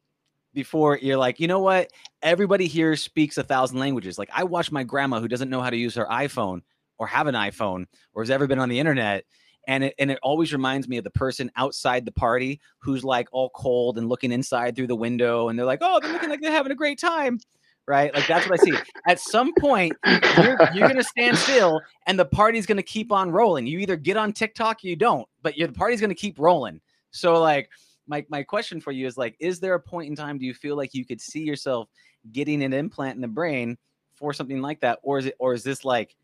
[0.55, 1.93] before you're like, you know what?
[2.23, 4.19] Everybody here speaks a thousand languages.
[4.19, 6.63] Like I watch my grandma who doesn't know how to use her iPhone
[7.01, 9.25] or have an iPhone or has ever been on the internet.
[9.67, 13.29] And it, and it always reminds me of the person outside the party who's like
[13.33, 16.41] all cold and looking inside through the window and they're like, oh, they're looking like
[16.41, 17.41] they're having a great time.
[17.89, 18.15] Right.
[18.15, 18.73] Like that's what I see.
[19.09, 23.11] At some point, you're, you're going to stand still and the party's going to keep
[23.11, 23.67] on rolling.
[23.67, 26.81] You either get on TikTok or you don't, but the party's going to keep rolling.
[27.11, 27.69] So, like,
[28.07, 30.55] my, my question for you is like, is there a point in time do you
[30.55, 31.89] feel like you could see yourself
[32.31, 33.77] getting an implant in the brain
[34.15, 35.01] for something like that?
[35.03, 36.15] Or is it, or is this like,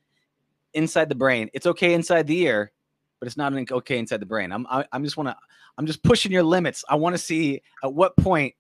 [0.77, 1.51] inside the brain.
[1.53, 2.73] It's okay inside the ear,
[3.19, 4.53] but it's not okay inside the brain.
[4.53, 5.37] I'm I, I'm just want to
[5.79, 6.85] I'm just pushing your limits.
[6.89, 8.55] I want to see at what point.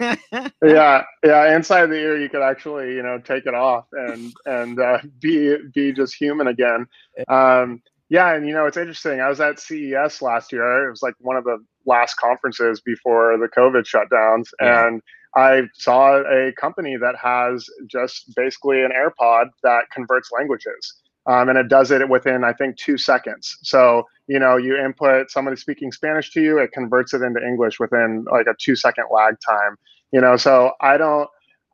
[0.00, 1.54] yeah, yeah.
[1.54, 5.56] Inside the ear, you could actually, you know, take it off and and uh, be
[5.74, 6.86] be just human again.
[7.28, 9.20] Um, yeah, and you know, it's interesting.
[9.20, 10.86] I was at CES last year.
[10.86, 14.86] It was like one of the last conferences before the COVID shutdowns, yeah.
[14.86, 15.02] and
[15.34, 21.58] I saw a company that has just basically an AirPod that converts languages um, and
[21.58, 23.58] it does it within I think two seconds.
[23.62, 27.78] So you know, you input somebody speaking Spanish to you, it converts it into English
[27.80, 29.76] within like a two second lag time.
[30.12, 31.28] You know, so I don't.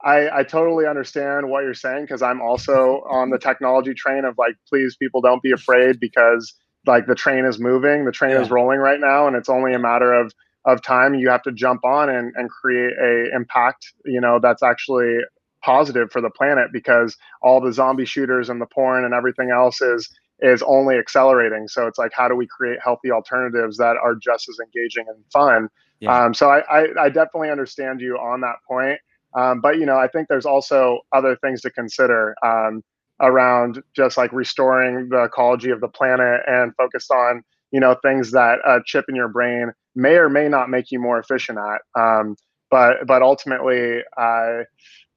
[0.04, 4.38] I, I totally understand what you're saying because I'm also on the technology train of
[4.38, 6.54] like, please, people don't be afraid because
[6.87, 8.40] like the train is moving, the train yeah.
[8.40, 10.32] is rolling right now, and it's only a matter of
[10.64, 11.14] of time.
[11.14, 15.18] You have to jump on and, and create a impact, you know, that's actually
[15.62, 19.80] positive for the planet because all the zombie shooters and the porn and everything else
[19.80, 20.08] is
[20.40, 21.66] is only accelerating.
[21.66, 25.24] So it's like, how do we create healthy alternatives that are just as engaging and
[25.32, 25.68] fun?
[26.00, 26.16] Yeah.
[26.16, 29.00] Um, so I, I, I, definitely understand you on that point.
[29.34, 32.84] Um, but you know, I think there's also other things to consider um,
[33.20, 37.42] around just like restoring the ecology of the planet and focused on
[37.72, 41.00] you know things that a chip in your brain may or may not make you
[41.00, 42.00] more efficient at.
[42.00, 42.36] Um,
[42.70, 44.62] but but ultimately, uh,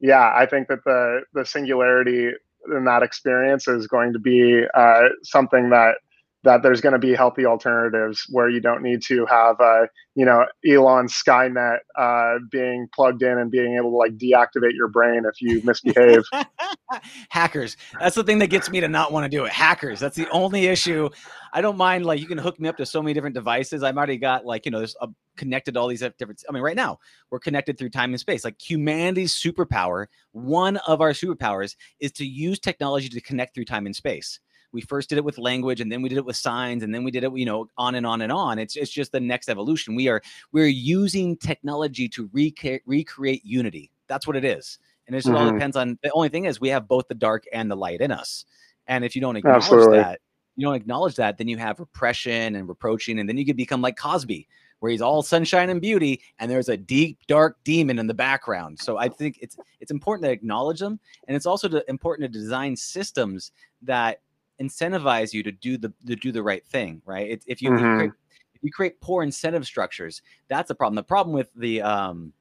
[0.02, 2.32] yeah, I think that the the singularity
[2.76, 5.96] in that experience is going to be uh, something that
[6.44, 10.26] that there's going to be healthy alternatives where you don't need to have uh, you
[10.26, 15.24] know Elon Skynet uh, being plugged in and being able to like deactivate your brain
[15.26, 16.24] if you misbehave.
[17.30, 17.78] Hackers.
[18.00, 19.52] That's the thing that gets me to not want to do it.
[19.52, 20.00] Hackers.
[20.00, 21.10] That's the only issue.
[21.54, 23.84] I don't mind like you can hook me up to so many different devices.
[23.84, 26.44] I've already got like you know there's a, connected to all these different.
[26.50, 26.98] I mean, right now
[27.30, 28.44] we're connected through time and space.
[28.44, 33.86] Like humanity's superpower, one of our superpowers is to use technology to connect through time
[33.86, 34.40] and space
[34.72, 37.04] we first did it with language and then we did it with signs and then
[37.04, 38.60] we did it you know on and on and on.
[38.60, 39.96] It's, it's just the next evolution.
[39.96, 43.92] We are we're using technology to rec- recreate unity.
[44.08, 44.80] That's what it is.
[45.08, 45.46] And it just mm-hmm.
[45.46, 48.02] all depends on the only thing is we have both the dark and the light
[48.02, 48.46] in us.
[48.88, 49.98] And if you don't acknowledge Absolutely.
[49.98, 50.20] that
[50.56, 53.82] you don't acknowledge that then you have repression and reproaching and then you could become
[53.82, 54.48] like cosby
[54.80, 58.80] where he's all sunshine and beauty and there's a deep dark demon in the background.
[58.80, 62.40] So i think it's it's important to acknowledge them and it's also to, important to
[62.40, 64.22] design systems that
[64.62, 67.42] incentivize you to do the to do the right thing, right?
[67.48, 67.86] if you, mm-hmm.
[67.86, 68.12] you create,
[68.56, 70.96] if you create poor incentive structures, that's a problem.
[70.96, 72.34] The problem with the um,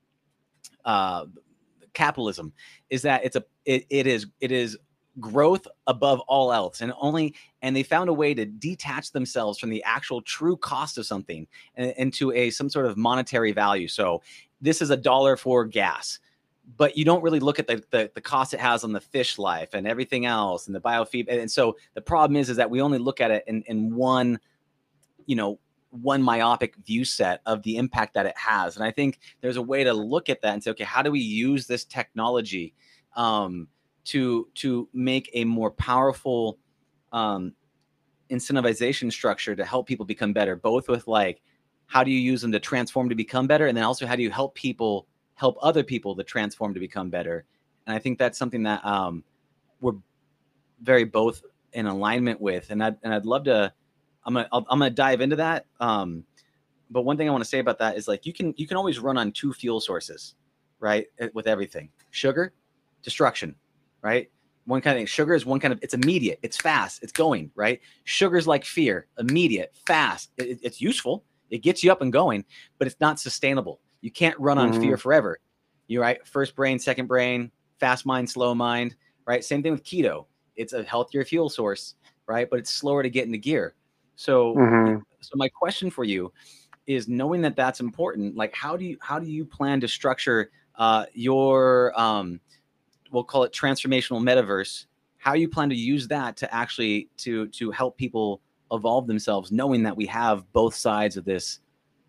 [0.85, 1.27] uh,
[1.95, 2.53] capitalism
[2.89, 4.79] is that it's a it, it is it is
[5.19, 9.69] growth above all else and only and they found a way to detach themselves from
[9.69, 14.23] the actual true cost of something into a some sort of monetary value so
[14.61, 16.21] this is a dollar for gas
[16.77, 19.39] but you don't really look at the, the, the cost it has on the fish
[19.39, 21.27] life and everything else and the biofeed.
[21.29, 24.39] And so the problem is is that we only look at it in, in one,
[25.27, 25.59] you know,
[25.91, 28.77] one myopic view set of the impact that it has.
[28.77, 31.11] And I think there's a way to look at that and say, okay, how do
[31.11, 32.75] we use this technology
[33.17, 33.67] um,
[34.05, 36.59] to to make a more powerful
[37.13, 37.55] um,
[38.31, 41.43] incentivization structure to help people become better, both with like
[41.87, 44.23] how do you use them to transform to become better, and then also how do
[44.23, 45.09] you help people
[45.41, 47.47] help other people to transform to become better.
[47.87, 49.25] And I think that's something that um,
[49.81, 49.95] we're
[50.83, 52.71] very both in alignment with.
[52.71, 53.73] And I'd, and I'd love to,
[54.27, 55.65] I'm gonna, i am gonna dive into that.
[55.81, 56.25] Um,
[56.91, 58.77] but one thing I want to say about that is like, you can, you can
[58.77, 60.35] always run on two fuel sources,
[60.79, 61.07] right?
[61.19, 62.53] Eh, with everything, sugar,
[63.03, 63.55] destruction,
[64.03, 64.31] right?
[64.67, 65.07] One kind of thing.
[65.07, 67.81] Sugar is one kind of, it's immediate, it's fast, it's going, right?
[68.05, 70.33] Sugar's like fear, immediate, fast.
[70.37, 71.25] It, it's useful.
[71.49, 72.45] It gets you up and going,
[72.79, 73.81] but it's not sustainable.
[74.01, 74.81] You can't run on mm-hmm.
[74.81, 75.39] fear forever.
[75.87, 78.95] You right, first brain, second brain, fast mind, slow mind,
[79.27, 79.45] right?
[79.45, 80.27] Same thing with keto.
[80.57, 81.95] It's a healthier fuel source,
[82.27, 82.49] right?
[82.49, 83.75] But it's slower to get into gear.
[84.17, 84.99] So, mm-hmm.
[85.21, 86.33] so my question for you
[86.87, 88.37] is knowing that that's important.
[88.37, 92.41] Like, how do you how do you plan to structure uh, your um,
[93.11, 94.87] we'll call it transformational metaverse?
[95.19, 98.41] How you plan to use that to actually to to help people
[98.73, 101.61] evolve themselves, knowing that we have both sides of this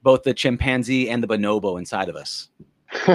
[0.03, 2.49] both the chimpanzee and the bonobo inside of us?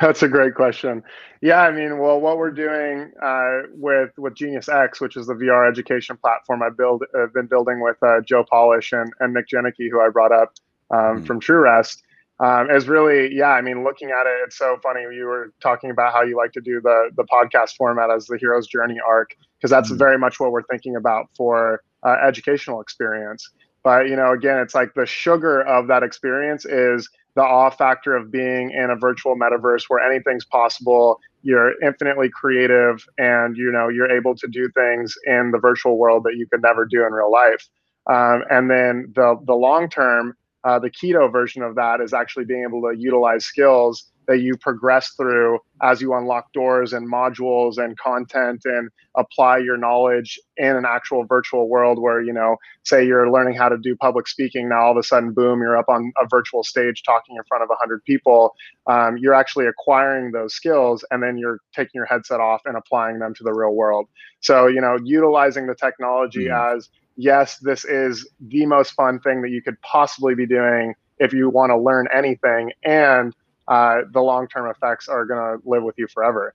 [0.00, 1.02] That's a great question.
[1.42, 5.34] Yeah, I mean, well, what we're doing uh, with with Genius X, which is the
[5.34, 9.48] VR education platform I build, have been building with uh, Joe Polish and, and Nick
[9.48, 10.54] Janicki, who I brought up
[10.90, 11.24] um, mm-hmm.
[11.24, 12.02] from TrueRest,
[12.40, 13.50] um, is really, yeah.
[13.50, 15.02] I mean, looking at it, it's so funny.
[15.02, 18.38] You were talking about how you like to do the the podcast format as the
[18.38, 19.98] hero's journey arc, because that's mm-hmm.
[19.98, 23.50] very much what we're thinking about for uh, educational experience.
[23.82, 28.16] But you know, again, it's like the sugar of that experience is the awe factor
[28.16, 31.20] of being in a virtual metaverse where anything's possible.
[31.42, 36.24] You're infinitely creative, and you know you're able to do things in the virtual world
[36.24, 37.68] that you could never do in real life.
[38.08, 42.46] Um, and then the the long term, uh, the keto version of that is actually
[42.46, 47.78] being able to utilize skills that you progress through as you unlock doors and modules
[47.78, 53.04] and content and apply your knowledge in an actual virtual world where you know say
[53.04, 55.88] you're learning how to do public speaking now all of a sudden boom you're up
[55.88, 58.54] on a virtual stage talking in front of 100 people
[58.86, 63.18] um, you're actually acquiring those skills and then you're taking your headset off and applying
[63.18, 64.06] them to the real world
[64.40, 66.74] so you know utilizing the technology mm.
[66.76, 71.32] as yes this is the most fun thing that you could possibly be doing if
[71.32, 73.34] you want to learn anything and
[73.68, 76.54] uh, the long term effects are going to live with you forever.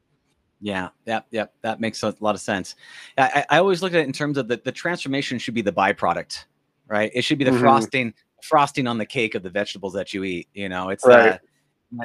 [0.60, 1.54] Yeah, yep, yep.
[1.62, 2.76] That makes a lot of sense.
[3.18, 5.74] I, I always look at it in terms of the, the transformation should be the
[5.74, 6.46] byproduct,
[6.88, 7.12] right?
[7.14, 7.60] It should be the mm-hmm.
[7.60, 10.48] frosting, frosting on the cake of the vegetables that you eat.
[10.54, 11.34] You know, it's right.
[11.34, 11.38] Uh,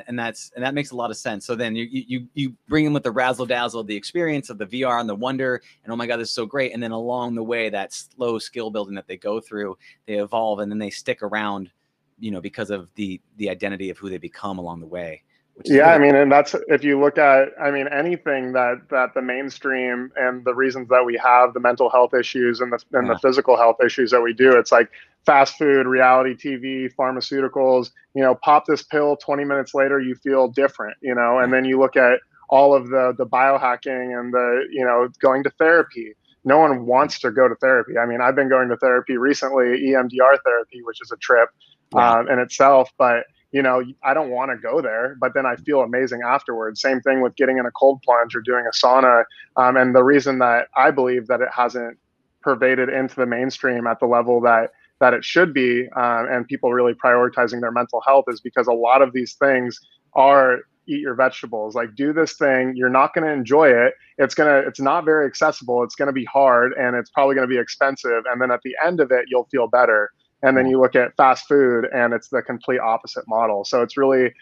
[0.06, 1.46] and that's and that makes a lot of sense.
[1.46, 4.66] So then you you you bring in with the razzle dazzle, the experience of the
[4.66, 6.74] VR and the wonder, and oh my god, this is so great.
[6.74, 10.58] And then along the way, that slow skill building that they go through, they evolve,
[10.58, 11.70] and then they stick around
[12.18, 15.22] you know because of the the identity of who they become along the way
[15.64, 19.22] yeah i mean and that's if you look at i mean anything that that the
[19.22, 23.14] mainstream and the reasons that we have the mental health issues and the and yeah.
[23.14, 24.88] the physical health issues that we do it's like
[25.26, 30.46] fast food reality tv pharmaceuticals you know pop this pill 20 minutes later you feel
[30.46, 34.66] different you know and then you look at all of the the biohacking and the
[34.70, 36.14] you know going to therapy.
[36.44, 37.98] No one wants to go to therapy.
[37.98, 41.50] I mean i've been going to therapy recently emdr therapy which is a trip
[41.94, 42.18] yeah.
[42.18, 42.90] um, in itself.
[42.98, 46.82] But you know, I don't want to go there, but then I feel amazing afterwards.
[46.82, 49.24] Same thing with getting in a cold plunge or doing a sauna.
[49.56, 51.98] Um, and the reason that I believe that it hasn't
[52.42, 56.72] pervaded into the mainstream at the level that that it should be, um, and people
[56.72, 59.80] really prioritizing their mental health is because a lot of these things
[60.14, 60.58] are
[60.88, 64.48] eat your vegetables like do this thing you're not going to enjoy it it's going
[64.48, 67.52] to it's not very accessible it's going to be hard and it's probably going to
[67.52, 70.10] be expensive and then at the end of it you'll feel better
[70.42, 73.64] and then you look at fast food and it's the complete opposite model.
[73.64, 74.32] So it's really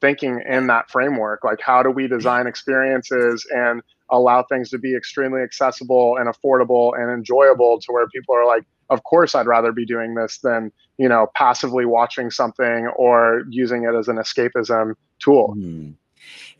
[0.00, 4.96] thinking in that framework like how do we design experiences and allow things to be
[4.96, 9.72] extremely accessible and affordable and enjoyable to where people are like of course I'd rather
[9.72, 14.94] be doing this than you know passively watching something or using it as an escapism
[15.18, 15.54] tool.
[15.56, 15.94] Mm.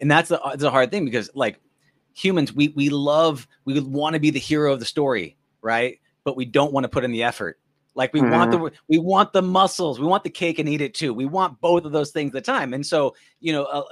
[0.00, 1.58] And that's a, it's a hard thing because like
[2.14, 6.00] humans we we love we want to be the hero of the story, right?
[6.24, 7.58] But we don't want to put in the effort
[7.96, 8.30] like we mm-hmm.
[8.30, 8.76] want the mm-hmm.
[8.88, 11.12] we want the muscles, we want the cake and eat it too.
[11.12, 12.74] We want both of those things at the time.
[12.74, 13.82] And so, you know, uh,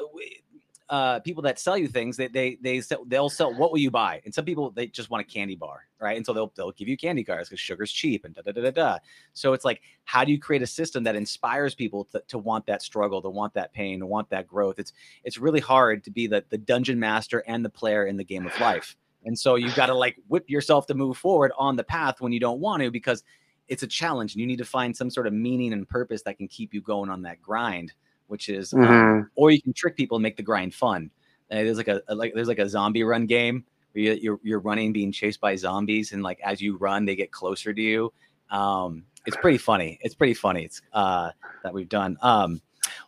[0.90, 3.54] uh, people that sell you things, they they they sell, they'll sell.
[3.54, 4.20] What will you buy?
[4.26, 6.18] And some people they just want a candy bar, right?
[6.18, 8.60] And so they'll they'll give you candy bars because sugar's cheap and da da da
[8.60, 8.98] da da.
[9.32, 12.66] So it's like, how do you create a system that inspires people to, to want
[12.66, 14.78] that struggle, to want that pain, to want that growth?
[14.78, 14.92] It's
[15.24, 18.46] it's really hard to be the the dungeon master and the player in the game
[18.46, 18.96] of life.
[19.24, 22.32] And so you've got to like whip yourself to move forward on the path when
[22.32, 23.24] you don't want to because
[23.68, 26.36] it's a challenge and you need to find some sort of meaning and purpose that
[26.36, 27.92] can keep you going on that grind
[28.26, 28.92] which is um, mm-hmm.
[28.92, 31.10] um, or you can trick people and make the grind fun
[31.50, 34.40] uh, there's like a, a, like there's like a zombie run game where you, you're,
[34.42, 37.82] you're running being chased by zombies and like as you run they get closer to
[37.82, 38.12] you
[38.50, 41.30] um, it's pretty funny it's pretty funny it's uh,
[41.62, 42.60] that we've done um,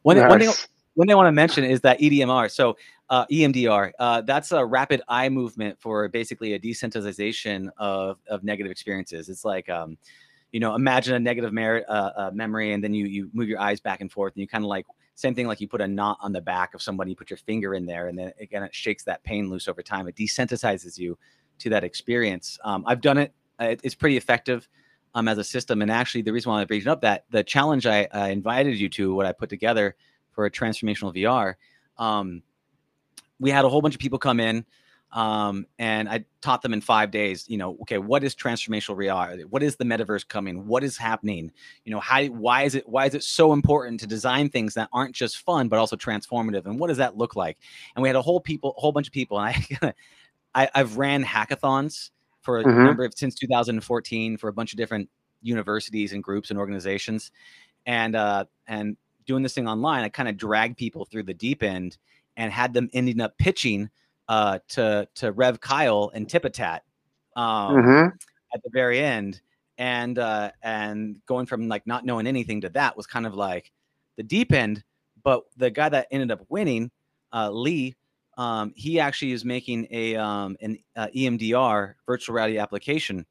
[0.03, 0.29] one, nice.
[0.29, 0.51] one thing
[0.97, 2.51] one thing I want to mention is that EDMR.
[2.51, 2.77] So
[3.11, 8.73] uh, EMDR, uh, that's a rapid eye movement for basically a desensitization of, of negative
[8.73, 9.29] experiences.
[9.29, 9.99] It's like um,
[10.53, 13.81] you know, imagine a negative uh, uh, memory, and then you you move your eyes
[13.81, 16.19] back and forth, and you kind of like same thing like you put a knot
[16.21, 18.75] on the back of somebody, you put your finger in there, and then again it
[18.75, 20.07] shakes that pain loose over time.
[20.09, 21.19] It desensitizes you
[21.59, 22.59] to that experience.
[22.65, 23.33] Um, I've done it.
[23.61, 23.81] it.
[23.83, 24.69] It's pretty effective
[25.17, 25.83] um, as a system.
[25.83, 28.89] And actually, the reason why I'm bringing up that the challenge I, I, invited you
[28.91, 29.97] to, what I put together
[30.33, 31.55] for a transformational VR,
[31.97, 32.43] um,
[33.41, 34.65] we had a whole bunch of people come in.
[35.17, 39.45] Um, and I taught them in five days, you know, okay, what is transformational reality?
[39.45, 40.67] What is the metaverse coming?
[40.67, 41.51] What is happening?
[41.87, 44.91] You know, how, why is it, why is it so important to design things that
[44.93, 46.67] aren't just fun, but also transformative?
[46.67, 47.57] And what does that look like?
[47.95, 49.41] And we had a whole people, a whole bunch of people.
[49.41, 49.57] And
[50.55, 52.11] I, I have ran hackathons
[52.43, 52.85] for a mm-hmm.
[52.85, 55.09] number of, since 2014 for a bunch of different
[55.41, 57.31] universities and groups and organizations.
[57.87, 61.63] And, uh, and doing this thing online, I kind of dragged people through the deep
[61.63, 61.97] end
[62.37, 63.89] and had them ending up pitching
[64.29, 66.81] uh, to to Rev Kyle and Tipatat
[67.37, 68.09] um, mm-hmm.
[68.55, 69.41] at the very end,
[69.79, 73.73] and uh, and going from like not knowing anything to that was kind of like
[74.17, 74.83] the deep end.
[75.23, 76.91] But the guy that ended up winning,
[77.33, 77.97] uh, Lee,
[78.39, 83.27] um, he actually is making a um, an uh, EMDR virtual reality application,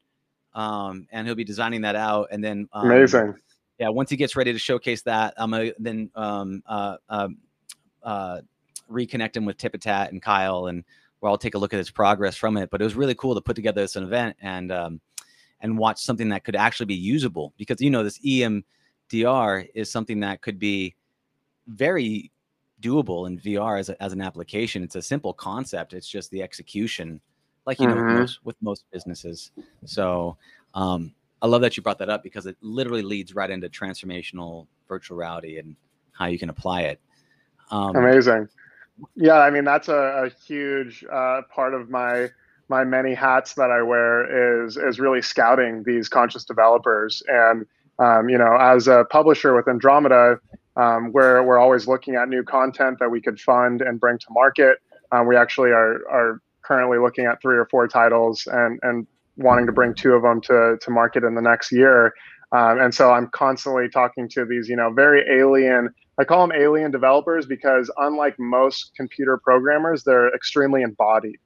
[0.54, 2.28] um, and he'll be designing that out.
[2.30, 3.34] And then um, amazing,
[3.78, 3.88] yeah.
[3.88, 7.38] Once he gets ready to showcase that, I'm gonna then um, uh, um,
[8.02, 8.40] uh,
[8.90, 10.84] reconnect him with Tipatat and Kyle, and
[11.20, 12.70] we'll all take a look at his progress from it.
[12.70, 15.00] But it was really cool to put together this event, and um,
[15.60, 20.20] and watch something that could actually be usable because you know this EMDR is something
[20.20, 20.94] that could be
[21.66, 22.30] very
[22.80, 24.82] doable in VR as, a, as an application.
[24.82, 25.94] It's a simple concept.
[25.94, 27.20] It's just the execution,
[27.64, 27.96] like you mm-hmm.
[27.96, 28.20] know, with mm-hmm.
[28.20, 29.50] most, with most businesses.
[29.84, 30.36] So
[30.74, 34.66] um, I love that you brought that up because it literally leads right into transformational
[34.88, 35.76] virtual reality and
[36.12, 37.00] how you can apply it.
[37.70, 38.48] Um, Amazing.
[39.14, 42.30] Yeah, I mean that's a, a huge uh, part of my
[42.68, 47.22] my many hats that I wear is is really scouting these conscious developers.
[47.28, 47.66] And
[47.98, 50.38] um, you know, as a publisher with Andromeda,
[50.76, 54.26] um, where we're always looking at new content that we could fund and bring to
[54.30, 54.78] market.
[55.12, 59.66] Um, we actually are are currently looking at three or four titles and and wanting
[59.66, 62.14] to bring two of them to to market in the next year.
[62.52, 65.92] Um, and so I'm constantly talking to these, you know, very alien.
[66.18, 71.36] I call them alien developers because unlike most computer programmers, they're extremely embodied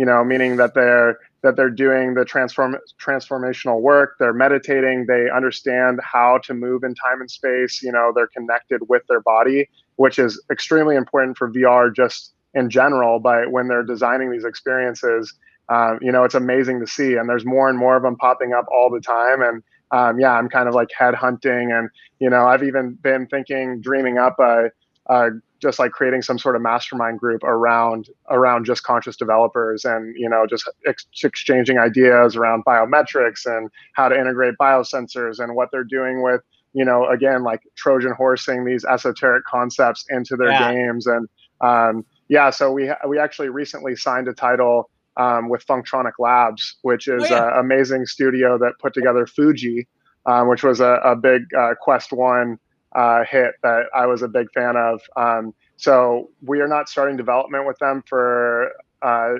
[0.00, 5.28] you know, meaning that they're that they're doing the transform transformational work, they're meditating, they
[5.28, 9.68] understand how to move in time and space, you know, they're connected with their body,
[9.96, 15.34] which is extremely important for VR just in general, but when they're designing these experiences,
[15.68, 17.16] um, you know, it's amazing to see.
[17.16, 19.42] And there's more and more of them popping up all the time.
[19.42, 19.62] And
[19.92, 21.72] um, yeah, I'm kind of like head hunting.
[21.72, 21.88] And,
[22.18, 24.70] you know, I've even been thinking, dreaming up a,
[25.06, 25.30] a
[25.60, 30.28] just like creating some sort of mastermind group around around just conscious developers and you
[30.28, 35.84] know just ex- exchanging ideas around biometrics and how to integrate biosensors and what they're
[35.84, 36.40] doing with
[36.72, 40.72] you know again like trojan horsing these esoteric concepts into their yeah.
[40.72, 41.28] games and
[41.60, 47.08] um, yeah so we we actually recently signed a title um, with Funktronic Labs, which
[47.08, 47.52] is oh, yeah.
[47.52, 49.86] an amazing studio that put together Fujii,
[50.26, 52.58] um, which was a, a big uh, Quest One
[52.94, 55.00] uh, hit that I was a big fan of.
[55.16, 59.34] Um, so we are not starting development with them for uh,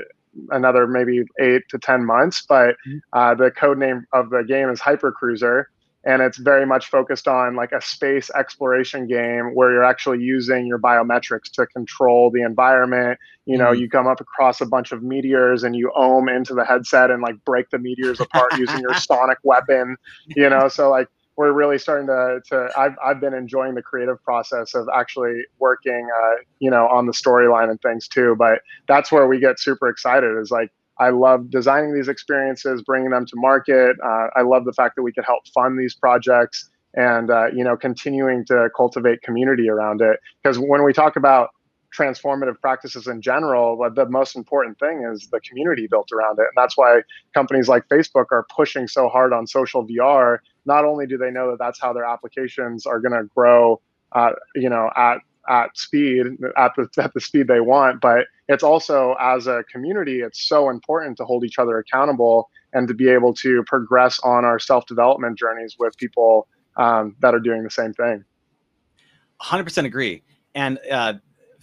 [0.50, 2.44] another maybe eight to ten months.
[2.48, 2.98] But mm-hmm.
[3.12, 5.70] uh, the code name of the game is Hyper Cruiser,
[6.04, 10.66] and it's very much focused on like a space exploration game where you're actually using
[10.66, 13.18] your biometrics to control the environment.
[13.44, 13.82] You know, mm-hmm.
[13.82, 17.22] you come up across a bunch of meteors and you ohm into the headset and
[17.22, 19.96] like break the meteors apart using your sonic weapon.
[20.28, 24.22] You know, so like we're really starting to, to I've, I've been enjoying the creative
[24.22, 28.36] process of actually working, uh, you know, on the storyline and things too.
[28.38, 30.70] But that's where we get super excited is like,
[31.00, 33.96] I love designing these experiences, bringing them to market.
[34.04, 37.64] Uh, I love the fact that we could help fund these projects and, uh, you
[37.64, 40.20] know, continuing to cultivate community around it.
[40.42, 41.50] Because when we talk about
[41.96, 46.42] transformative practices in general, the most important thing is the community built around it.
[46.42, 47.00] And that's why
[47.34, 51.50] companies like Facebook are pushing so hard on social VR not only do they know
[51.50, 53.80] that that's how their applications are going to grow,
[54.12, 56.26] uh, you know, at at speed
[56.56, 60.70] at the at the speed they want, but it's also as a community, it's so
[60.70, 64.86] important to hold each other accountable and to be able to progress on our self
[64.86, 68.24] development journeys with people um, that are doing the same thing.
[69.40, 70.24] 100% agree.
[70.56, 71.14] And uh,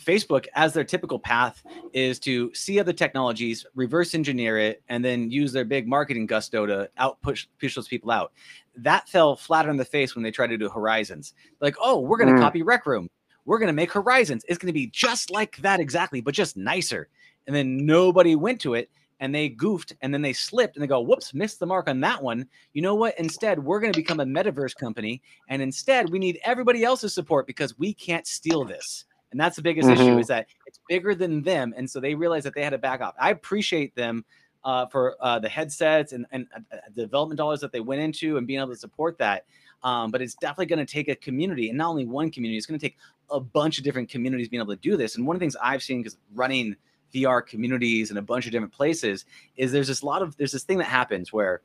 [0.02, 1.62] Facebook, as their typical path,
[1.92, 6.66] is to see other technologies, reverse engineer it, and then use their big marketing gusto
[6.66, 8.32] to out push, push those people out.
[8.78, 11.34] That fell flat on the face when they tried to do Horizons.
[11.60, 12.44] Like, oh, we're going to mm.
[12.44, 13.10] copy Rec Room.
[13.48, 14.44] We're going to make Horizons.
[14.48, 17.08] It's going to be just like that exactly, but just nicer.
[17.48, 18.92] And then nobody went to it
[19.22, 22.02] and they goofed and then they slipped and they go, whoops, missed the mark on
[22.02, 22.46] that one.
[22.74, 23.18] You know what?
[23.18, 25.22] Instead, we're going to become a metaverse company.
[25.48, 29.06] And instead, we need everybody else's support because we can't steal this.
[29.32, 30.02] And that's the biggest mm-hmm.
[30.02, 31.74] issue is that it's bigger than them.
[31.78, 33.16] And so they realized that they had to back off.
[33.18, 34.26] I appreciate them
[34.66, 38.46] uh, for uh, the headsets and, and uh, development dollars that they went into and
[38.46, 39.46] being able to support that.
[39.84, 42.66] Um, but it's definitely going to take a community and not only one community, it's
[42.66, 42.98] going to take
[43.30, 45.16] a bunch of different communities being able to do this.
[45.16, 46.76] And one of the things I've seen because running
[47.14, 49.26] VR communities in a bunch of different places
[49.56, 51.62] is there's this lot of there's this thing that happens where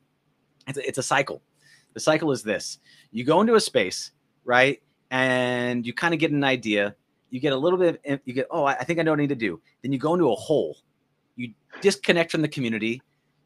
[0.69, 1.43] it's a, it's a cycle.
[1.95, 2.79] The cycle is this:
[3.11, 4.13] you go into a space,
[4.45, 6.95] right, and you kind of get an idea
[7.33, 9.23] you get a little bit of, you get oh i think i know what i
[9.23, 10.77] need to do then you go into a hole
[11.35, 13.03] you disconnect from the community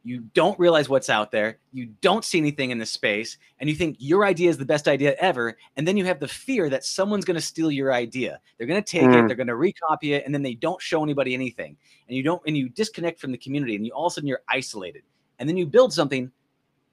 [0.07, 3.75] you don't realize what's out there you don't see anything in the space and you
[3.75, 6.85] think your idea is the best idea ever and then you have the fear that
[6.85, 8.41] someone's going to steal your idea.
[8.57, 9.25] They're going to take mm.
[9.25, 11.77] it they're going to recopy it and then they don't show anybody anything.
[12.07, 14.29] And you don't and you disconnect from the community and you all of a sudden
[14.29, 15.03] you're isolated.
[15.41, 16.31] And then you build something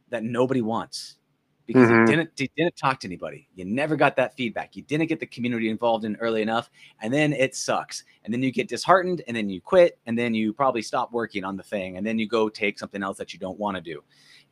[0.09, 1.17] that nobody wants
[1.65, 2.01] because mm-hmm.
[2.01, 3.47] you didn't you didn't talk to anybody.
[3.55, 4.75] You never got that feedback.
[4.75, 6.69] You didn't get the community involved in early enough,
[7.01, 8.03] and then it sucks.
[8.23, 11.43] And then you get disheartened, and then you quit, and then you probably stop working
[11.43, 13.81] on the thing, and then you go take something else that you don't want to
[13.81, 14.03] do.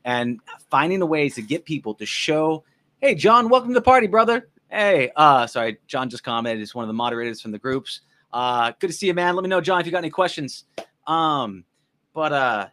[0.05, 0.39] And
[0.69, 2.63] finding the ways to get people to show,
[2.99, 4.49] hey, John, welcome to the party, brother.
[4.69, 6.59] Hey, uh, sorry, John just commented.
[6.59, 8.01] He's one of the moderators from the groups.
[8.33, 9.35] Uh, good to see you, man.
[9.35, 10.63] Let me know, John, if you got any questions.
[11.05, 11.65] Um,
[12.13, 12.67] but uh,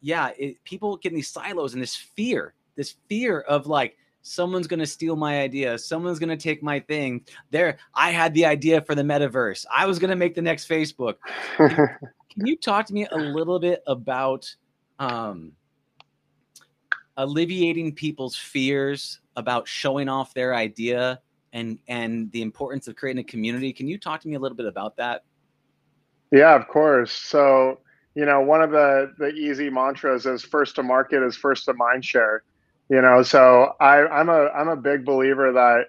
[0.00, 4.66] yeah, it, people get in these silos and this fear this fear of like someone's
[4.66, 7.22] going to steal my idea someone's going to take my thing.
[7.50, 9.66] There i had the idea for the metaverse.
[9.70, 11.16] I was going to make the next facebook.
[11.58, 14.46] Can you talk to me a little bit about
[14.98, 15.52] um,
[17.18, 21.20] alleviating people's fears about showing off their idea
[21.52, 23.74] and and the importance of creating a community?
[23.74, 25.24] Can you talk to me a little bit about that?
[26.32, 27.12] Yeah of course.
[27.12, 27.80] So
[28.14, 31.74] you know one of the the easy mantras is first to market is first to
[31.74, 32.42] mind share
[32.90, 35.84] you know so i i'm a i'm a big believer that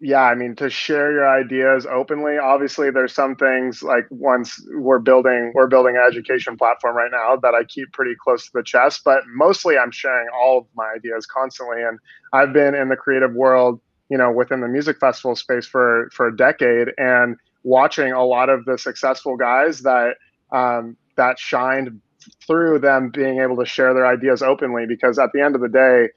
[0.00, 4.98] yeah i mean to share your ideas openly obviously there's some things like once we're
[4.98, 8.62] building we're building an education platform right now that i keep pretty close to the
[8.62, 11.82] chest but mostly i'm sharing all of my ideas constantly.
[11.82, 11.98] And
[12.32, 16.28] i've been in the creative world you know within the music festival space for for
[16.28, 20.16] a decade and watching a lot of the successful guys that
[20.52, 22.00] um, that shined
[22.46, 25.68] through them being able to share their ideas openly because at the end of the
[25.68, 26.08] day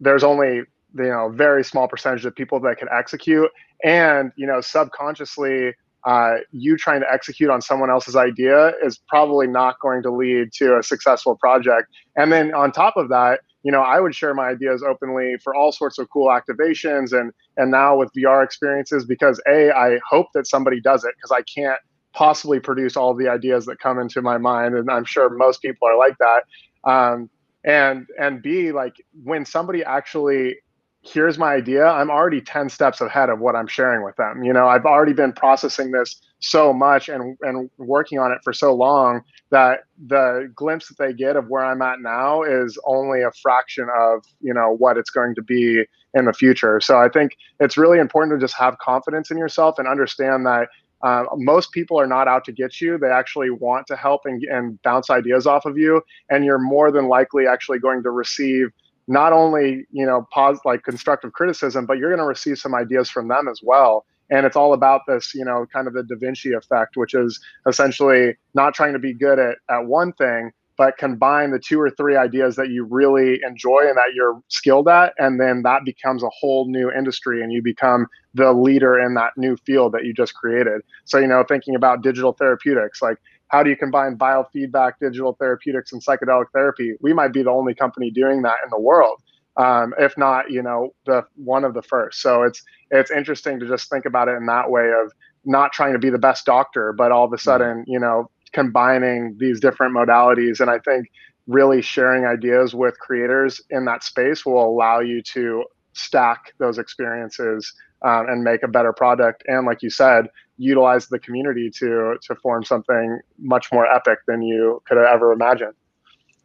[0.00, 3.50] there's only you know very small percentage of people that can execute.
[3.84, 5.74] And you know subconsciously
[6.06, 10.50] uh, you trying to execute on someone else's idea is probably not going to lead
[10.54, 11.88] to a successful project.
[12.16, 15.54] And then on top of that you know i would share my ideas openly for
[15.54, 20.26] all sorts of cool activations and and now with vr experiences because a i hope
[20.34, 21.80] that somebody does it because i can't
[22.12, 25.86] possibly produce all the ideas that come into my mind and i'm sure most people
[25.88, 26.44] are like that.
[26.84, 27.30] Um,
[27.64, 30.56] and and b like when somebody actually
[31.02, 34.52] here's my idea i'm already 10 steps ahead of what i'm sharing with them you
[34.52, 34.66] know?
[34.66, 39.22] I've already been processing this so much and and working on it for so long
[39.50, 43.86] that the glimpse that they get of where i'm at now is only a fraction
[43.98, 45.84] of you know what it's going to be
[46.14, 46.80] in the future.
[46.80, 50.68] So i think it's really important to just have confidence in yourself and understand that
[51.02, 52.98] uh, most people are not out to get you.
[52.98, 56.90] They actually want to help and, and bounce ideas off of you, and you're more
[56.90, 58.68] than likely actually going to receive
[59.08, 63.10] not only you know pause like constructive criticism, but you're going to receive some ideas
[63.10, 64.04] from them as well.
[64.32, 67.40] And it's all about this, you know, kind of the Da Vinci effect, which is
[67.66, 71.90] essentially not trying to be good at, at one thing, but combine the two or
[71.90, 76.22] three ideas that you really enjoy and that you're skilled at and then that becomes
[76.22, 80.14] a whole new industry and you become the leader in that new field that you
[80.14, 80.80] just created.
[81.04, 83.18] So you know thinking about digital therapeutics like
[83.48, 86.94] how do you combine biofeedback digital therapeutics and psychedelic therapy?
[87.02, 89.20] We might be the only company doing that in the world
[89.58, 92.22] um, if not you know the one of the first.
[92.22, 95.12] So it's it's interesting to just think about it in that way of
[95.44, 97.42] not trying to be the best doctor but all of a mm-hmm.
[97.42, 100.60] sudden you know combining these different modalities.
[100.60, 101.08] And I think
[101.46, 107.72] really sharing ideas with creators in that space will allow you to stack those experiences
[108.02, 109.42] um, and make a better product.
[109.46, 114.42] And like you said, utilize the community to to form something much more epic than
[114.42, 115.74] you could have ever imagined.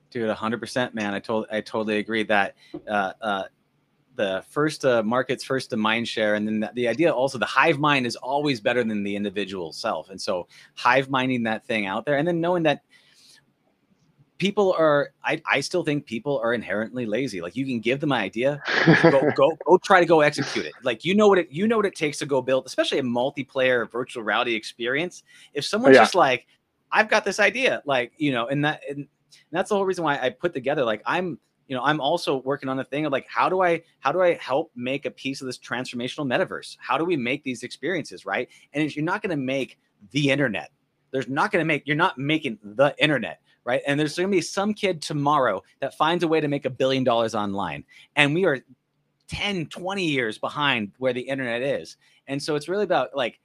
[0.10, 1.14] Dude, hundred percent, man.
[1.14, 2.56] I told I totally agree that
[2.88, 3.44] uh, uh,
[4.16, 7.46] the first uh, markets first to mind share and then the, the, idea also the
[7.46, 10.10] hive mind is always better than the individual self.
[10.10, 12.82] And so hive minding that thing out there and then knowing that
[14.38, 17.42] people are I, I still think people are inherently lazy.
[17.42, 18.62] Like you can give them an idea
[19.04, 20.74] go, go go try to go execute it.
[20.84, 23.04] Like you know what it you know what it takes to go build especially a
[23.04, 25.24] multiplayer virtual reality experience.
[25.54, 26.02] If someone's yeah.
[26.02, 26.48] just like
[26.92, 29.08] i've got this idea like you know and that and
[29.52, 32.70] that's the whole reason why i put together like i'm you know i'm also working
[32.70, 35.42] on a thing of like how do i how do i help make a piece
[35.42, 36.78] of this transformational metaverse?
[36.80, 38.48] How do we make these experiences right?
[38.74, 39.80] And if you're not going to make
[40.12, 40.72] the internet.
[41.12, 43.82] There's not going to make you're not making the internet right?
[43.88, 46.70] And there's going to be some kid tomorrow that finds a way to make a
[46.70, 47.84] billion dollars online.
[48.16, 48.60] And we are
[49.28, 51.98] 10 20 years behind where the internet is.
[52.28, 53.40] And so it's really about like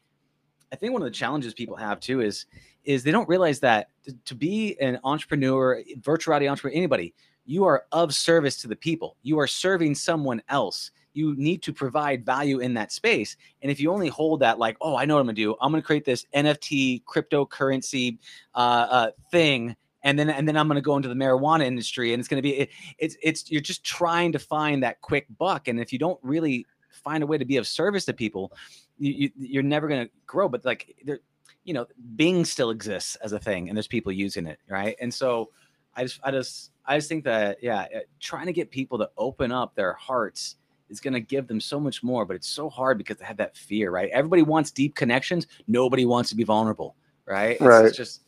[0.73, 2.47] i think one of the challenges people have too is
[2.85, 7.15] is they don't realize that to, to be an entrepreneur virtual reality entrepreneur anybody
[7.51, 9.17] you are of service to the people.
[9.25, 10.93] You are serving someone else.
[11.15, 13.37] You need to provide value in that space.
[13.61, 15.57] And if you only hold that, like, oh, I know what I'm gonna do.
[15.61, 18.19] I'm gonna create this NFT cryptocurrency
[18.55, 19.75] uh, uh, thing,
[20.05, 22.57] and then and then I'm gonna go into the marijuana industry, and it's gonna be
[22.57, 25.67] it, it's it's you're just trying to find that quick buck.
[25.67, 26.67] And if you don't really
[27.03, 28.53] find a way to be of service to people,
[28.97, 30.49] you, you are never gonna grow.
[30.49, 31.19] But like there,
[31.65, 34.95] you know, Bing still exists as a thing, and there's people using it, right?
[35.01, 35.51] And so
[35.97, 37.87] I just I just I just think that yeah,
[38.19, 40.57] trying to get people to open up their hearts
[40.89, 43.37] is going to give them so much more, but it's so hard because they have
[43.37, 44.11] that fear, right?
[44.11, 45.47] Everybody wants deep connections.
[45.69, 47.53] Nobody wants to be vulnerable, right?
[47.53, 47.85] It's, right.
[47.85, 48.23] it's just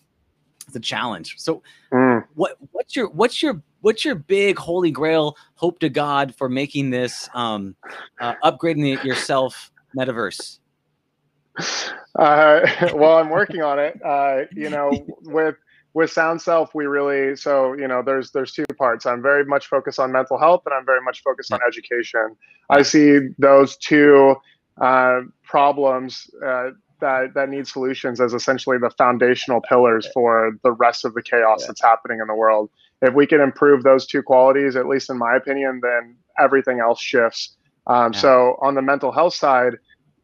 [0.69, 1.35] it's a challenge.
[1.39, 1.61] So
[1.93, 2.25] mm.
[2.35, 6.91] what what's your what's your what's your big holy grail hope to God for making
[6.91, 7.75] this um
[8.21, 10.61] uh, upgrading yourself metaverse?
[12.17, 12.61] Uh,
[12.95, 14.01] well, I'm working on it.
[14.05, 14.93] Uh, you know,
[15.23, 15.57] with
[15.95, 19.07] with SoundSelf we really so you know there's there's two parts.
[19.07, 22.37] I'm very much focused on mental health, and I'm very much focused on education.
[22.71, 24.37] I see those two
[24.81, 26.71] uh, problems uh,
[27.01, 31.61] that that need solutions as essentially the foundational pillars for the rest of the chaos
[31.61, 31.67] yeah.
[31.69, 32.71] that's happening in the world.
[33.03, 37.01] If we can improve those two qualities, at least in my opinion, then everything else
[37.01, 37.57] shifts.
[37.87, 38.21] Um, yeah.
[38.21, 39.75] So on the mental health side,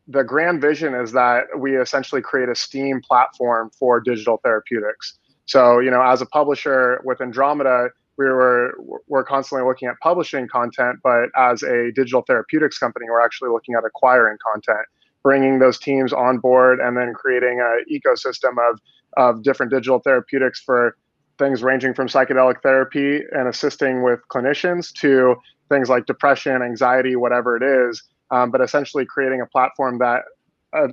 [0.06, 5.17] the grand vision is that we essentially create a STEAM platform for digital therapeutics.
[5.48, 8.74] So you know, as a publisher with Andromeda, we were
[9.08, 13.74] we're constantly looking at publishing content, but as a digital therapeutics company, we're actually looking
[13.74, 14.86] at acquiring content
[15.22, 18.80] bringing those teams on board and then creating an ecosystem of,
[19.16, 20.96] of different digital therapeutics for
[21.38, 25.36] things ranging from psychedelic therapy and assisting with clinicians to
[25.68, 28.02] things like depression, anxiety, whatever it is.
[28.30, 30.22] Um, but essentially creating a platform that,
[30.72, 30.88] uh,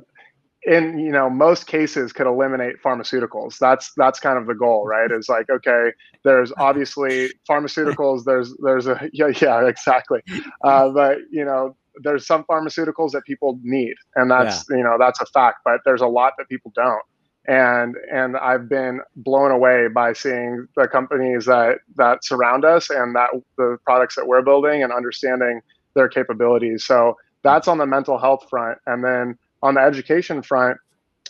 [0.66, 3.57] in you know most cases, could eliminate pharmaceuticals.
[3.57, 5.11] That's that's kind of the goal, right?
[5.11, 5.91] Is like okay,
[6.24, 8.24] there's obviously pharmaceuticals.
[8.26, 10.22] There's there's a yeah yeah exactly,
[10.63, 14.78] uh, but you know there's some pharmaceuticals that people need and that's yeah.
[14.78, 17.03] you know that's a fact but there's a lot that people don't
[17.47, 23.16] and and i've been blown away by seeing the companies that that surround us and
[23.16, 25.61] that the products that we're building and understanding
[25.93, 30.77] their capabilities so that's on the mental health front and then on the education front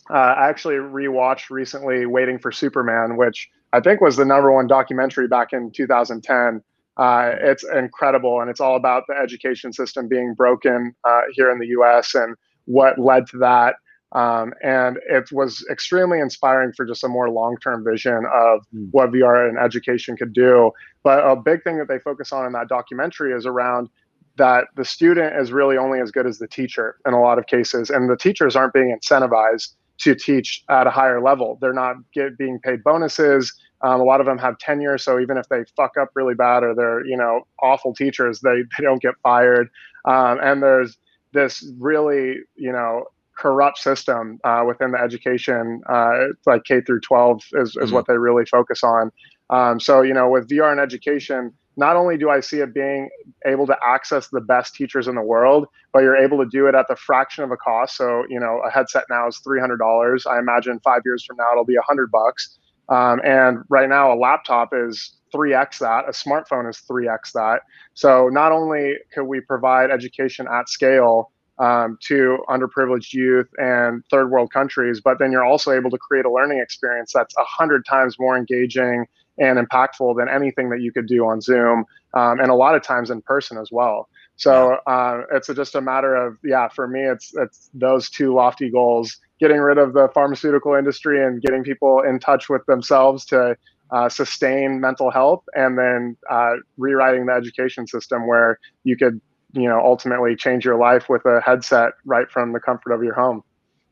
[0.09, 4.67] uh, i actually rewatched recently waiting for superman which i think was the number one
[4.67, 6.61] documentary back in 2010
[6.97, 11.59] uh, it's incredible, and it's all about the education system being broken uh, here in
[11.59, 12.15] the U.S.
[12.15, 13.76] and what led to that.
[14.13, 18.88] Um, and it was extremely inspiring for just a more long-term vision of mm.
[18.91, 20.71] what VR and education could do.
[21.03, 23.89] But a big thing that they focus on in that documentary is around
[24.38, 27.48] that the student is really only as good as the teacher in a lot of
[27.48, 31.58] cases, and the teachers aren't being incentivized to teach at a higher level.
[31.62, 33.54] They're not get, being paid bonuses.
[33.82, 36.64] Um, a lot of them have tenure, so even if they fuck up really bad
[36.64, 39.70] or they're you know awful teachers, they they don't get fired.
[40.06, 40.98] Um, and there's
[41.34, 43.06] this really you know
[43.38, 47.94] corrupt system uh, within the education, uh, like K through 12 is, is mm-hmm.
[47.94, 49.12] what they really focus on.
[49.50, 53.09] Um, so you know with VR and education, not only do I see it being
[53.45, 56.76] able to access the best teachers in the world, but you're able to do it
[56.76, 57.97] at the fraction of a cost.
[57.97, 60.26] So, you know, a headset now is $300.
[60.28, 62.57] I imagine five years from now it'll be a hundred bucks.
[62.89, 67.61] Um, and right now, a laptop is 3x that, a smartphone is 3x that.
[67.93, 74.30] So not only could we provide education at scale um, to underprivileged youth and third
[74.30, 77.86] world countries, but then you're also able to create a learning experience that's a hundred
[77.86, 79.05] times more engaging
[79.38, 82.82] and impactful than anything that you could do on Zoom, um, and a lot of
[82.82, 84.08] times in person as well.
[84.38, 88.34] So uh, it's a, just a matter of yeah, for me, it's it's those two
[88.34, 93.26] lofty goals: getting rid of the pharmaceutical industry and getting people in touch with themselves
[93.28, 93.56] to
[93.92, 99.22] uh, sustain mental health, and then uh, rewriting the education system where you could
[99.54, 103.14] you know ultimately change your life with a headset right from the comfort of your
[103.14, 103.42] home.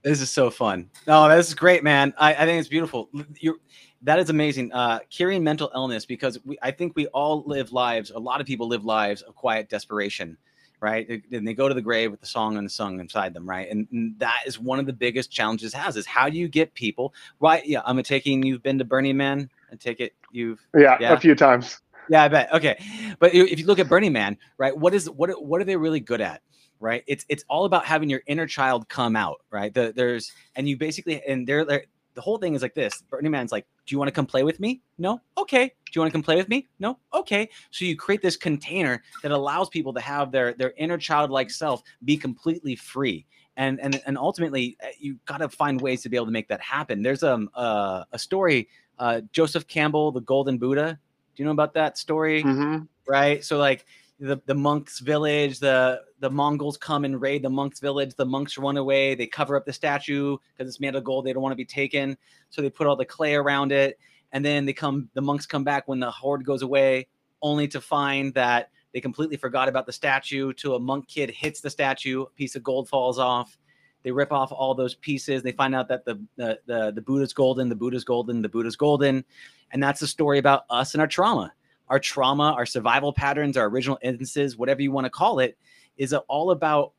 [0.03, 0.89] This is so fun.
[1.07, 2.13] No, this is great, man.
[2.17, 3.09] I, I think it's beautiful.
[3.39, 3.55] You're
[4.03, 4.71] that is amazing.
[4.71, 8.11] Uh, curing mental illness because we, I think we all live lives.
[8.11, 10.37] A lot of people live lives of quiet desperation,
[10.79, 11.23] right?
[11.31, 13.69] And they go to the grave with the song unsung inside them, right?
[13.69, 16.73] And, and that is one of the biggest challenges has is how do you get
[16.73, 17.65] people right?
[17.65, 19.49] Yeah, I'm taking you've been to Burning Man.
[19.71, 21.13] I take it you've yeah, yeah.
[21.13, 21.79] a few times.
[22.09, 22.53] Yeah, I bet.
[22.53, 22.83] Okay,
[23.19, 24.77] but if you look at Burning Man, right?
[24.77, 26.41] What is what what are they really good at?
[26.81, 27.03] Right?
[27.07, 29.73] It's it's all about having your inner child come out, right?
[29.73, 33.01] The, there's and you basically and they're, they're the whole thing is like this.
[33.09, 34.81] Burning Man's like, do you want to come play with me?
[34.97, 35.21] No?
[35.37, 35.65] Okay.
[35.67, 36.67] Do you want to come play with me?
[36.79, 36.97] No?
[37.13, 37.49] Okay.
[37.71, 41.83] So you create this container that allows people to have their their inner childlike self
[42.05, 43.25] be completely free.
[43.57, 46.47] And and and ultimately uh, you got to find ways to be able to make
[46.47, 47.03] that happen.
[47.03, 48.69] There's um uh, a story
[48.99, 50.99] uh Joseph Campbell, the Golden Buddha.
[51.35, 52.43] Do you know about that story?
[52.43, 52.83] Mm-hmm.
[53.07, 53.43] Right?
[53.43, 53.85] So like
[54.23, 58.57] the, the monks village the the mongols come and raid the monks village the monks
[58.57, 61.51] run away they cover up the statue because it's made of gold they don't want
[61.51, 62.17] to be taken.
[62.49, 63.99] So they put all the clay around it
[64.31, 67.09] and then they come the monks come back when the horde goes away
[67.41, 70.53] only to find that they completely forgot about the statue.
[70.53, 73.57] To a monk kid hits the statue a piece of gold falls off.
[74.03, 77.33] They rip off all those pieces they find out that the the the, the buddha's
[77.33, 79.25] golden the buddha's golden the buddha's golden.
[79.71, 81.51] And that's the story about us and our trauma
[81.89, 85.57] our trauma, our survival patterns, our original instances, whatever you want to call it,
[85.97, 86.93] is all about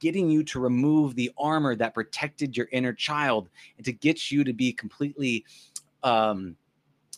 [0.00, 4.44] getting you to remove the armor that protected your inner child and to get you
[4.44, 5.44] to be completely
[6.02, 6.56] um,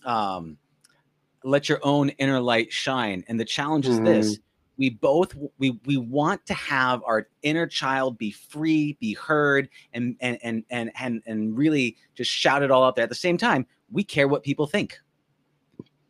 [0.05, 0.57] um,
[1.43, 3.25] let your own inner light shine.
[3.29, 4.05] And the challenge is mm-hmm.
[4.05, 4.39] this
[4.79, 10.17] we both we we want to have our inner child be free be heard and
[10.21, 13.39] and and and and, and really just shout it all out there at the same
[13.39, 14.99] time we care what people think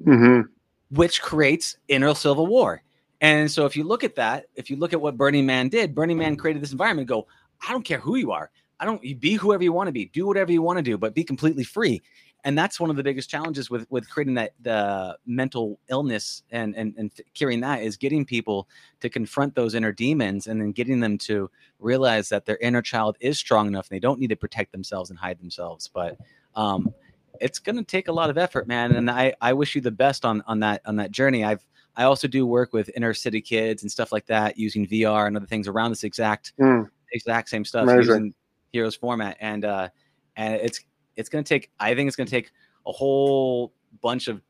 [0.05, 0.49] mm-hmm.
[0.91, 2.83] Which creates inner civil war.
[3.21, 5.95] And so if you look at that, if you look at what Burning Man did,
[5.95, 7.09] Burning Man created this environment.
[7.09, 7.27] Go,
[7.67, 8.51] I don't care who you are.
[8.79, 9.03] I don't.
[9.03, 10.07] You be whoever you want to be.
[10.07, 12.03] Do whatever you want to do, but be completely free.
[12.45, 16.77] And that's one of the biggest challenges with with creating that the mental illness and
[16.77, 18.69] and and curing that is getting people
[19.01, 23.17] to confront those inner demons and then getting them to realize that their inner child
[23.21, 25.89] is strong enough and they don't need to protect themselves and hide themselves.
[25.93, 26.19] But
[26.55, 26.93] um,
[27.41, 28.95] it's going to take a lot of effort, man.
[28.95, 31.45] And I I wish you the best on on that on that journey.
[31.45, 31.65] I've
[31.97, 35.37] I also do work with inner city kids and stuff like that using VR and
[35.37, 36.89] other things around this exact mm.
[37.13, 38.35] exact same stuff using
[38.73, 39.89] Heroes format, and uh,
[40.37, 40.81] and it's
[41.17, 41.71] it's going to take.
[41.81, 42.53] I think it's going to take
[42.87, 43.73] a whole
[44.03, 44.43] bunch of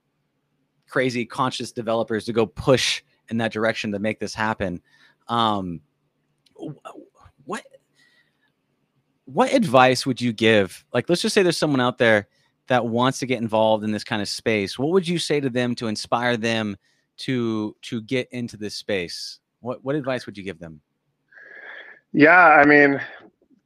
[0.89, 4.83] crazy conscious developers to go push in that direction to make this happen.
[5.29, 5.81] Um,
[7.45, 7.65] what
[9.27, 10.85] what advice would you give?
[10.93, 12.29] Like, let's just say there's someone out there
[12.69, 14.79] that wants to get involved in this kind of space.
[14.79, 16.77] What would you say to them to inspire them
[17.19, 19.39] to to get into this space?
[19.61, 20.81] What what advice would you give them?
[22.13, 23.01] Yeah, I mean,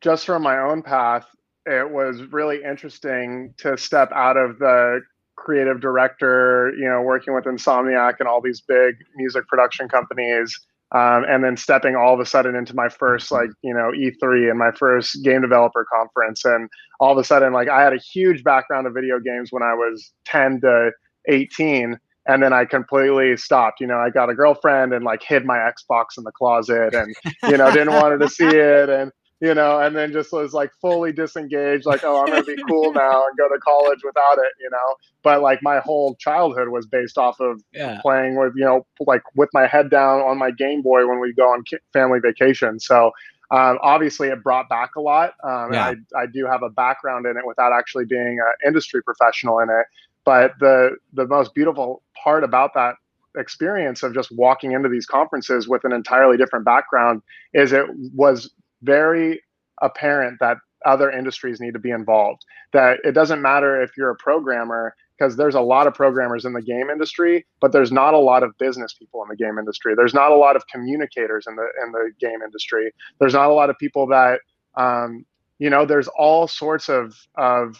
[0.01, 1.27] just from my own path,
[1.67, 5.03] it was really interesting to step out of the
[5.37, 10.59] creative director, you know, working with Insomniac and all these big music production companies.
[10.93, 14.51] Um, and then stepping all of a sudden into my first like you know E3
[14.51, 16.69] and my first game developer conference, and
[16.99, 19.75] all of a sudden like I had a huge background of video games when I
[19.75, 20.91] was 10 to
[21.29, 23.81] 18, and then I completely stopped.
[23.81, 27.15] You know, I got a girlfriend and like hid my Xbox in the closet, and
[27.45, 30.53] you know didn't want her to see it, and you know, and then just was
[30.53, 34.39] like fully disengaged, like, oh, I'm gonna be cool now and go to college without
[34.39, 34.95] it, you know.
[35.23, 38.01] But like my whole childhood was based off of yeah.
[38.03, 41.33] playing with, you know, like with my head down on my Game Boy when we
[41.33, 42.79] go on family vacation.
[42.79, 43.13] So
[43.51, 45.35] um, obviously, it brought back a lot.
[45.43, 45.95] Um, yeah.
[46.17, 49.71] I, I do have a background in it without actually being an industry professional in
[49.71, 49.87] it.
[50.25, 52.97] But the the most beautiful part about that
[53.37, 57.23] experience of just walking into these conferences with an entirely different background
[57.55, 58.53] is it was
[58.83, 59.43] very
[59.83, 62.45] apparent that other industries need to be involved.
[62.73, 66.55] That it doesn't matter if you're a programmer, because there's a lot of programmers in
[66.55, 69.95] the game industry, but there's not a lot of business people in the game industry.
[69.95, 72.91] There's not a lot of communicators in the in the game industry.
[73.19, 74.41] There's not a lot of people that
[74.77, 75.27] um,
[75.59, 75.85] you know.
[75.85, 77.77] There's all sorts of of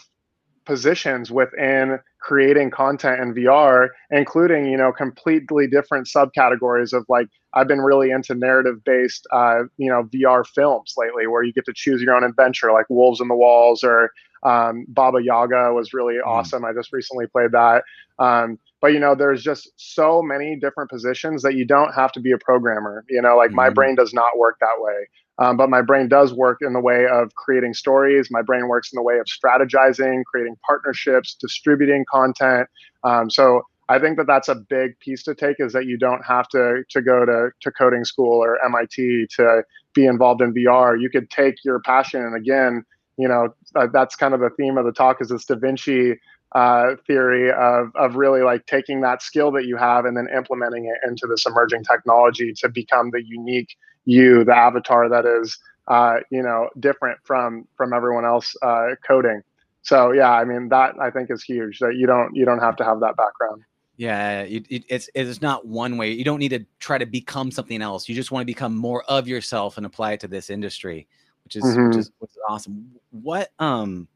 [0.65, 7.67] positions within creating content in VR, including you know completely different subcategories of like I've
[7.67, 11.73] been really into narrative based uh, you know VR films lately, where you get to
[11.75, 14.11] choose your own adventure, like Wolves in the Walls or
[14.43, 16.25] um, Baba Yaga was really mm.
[16.25, 16.63] awesome.
[16.63, 17.83] I just recently played that.
[18.19, 22.19] Um, but you know, there's just so many different positions that you don't have to
[22.19, 23.03] be a programmer.
[23.09, 23.57] You know, like mm-hmm.
[23.57, 25.07] my brain does not work that way.
[25.39, 28.29] Um, but my brain does work in the way of creating stories.
[28.29, 32.67] My brain works in the way of strategizing, creating partnerships, distributing content.
[33.03, 36.23] Um, so I think that that's a big piece to take is that you don't
[36.25, 39.63] have to to go to to coding school or MIT to
[39.93, 40.99] be involved in VR.
[40.99, 42.85] You could take your passion and again,
[43.17, 46.15] you know, uh, that's kind of the theme of the talk is this Da Vinci
[46.53, 50.85] uh, theory of of really like taking that skill that you have and then implementing
[50.85, 53.75] it into this emerging technology to become the unique
[54.05, 59.41] you, the avatar that is, uh, you know, different from from everyone else uh, coding.
[59.83, 62.75] So yeah, I mean that I think is huge that you don't you don't have
[62.77, 63.63] to have that background.
[63.97, 66.11] Yeah, it, it, it's it's not one way.
[66.11, 68.09] You don't need to try to become something else.
[68.09, 71.07] You just want to become more of yourself and apply it to this industry,
[71.43, 71.87] which is mm-hmm.
[71.87, 72.91] which is which is awesome.
[73.11, 74.07] What um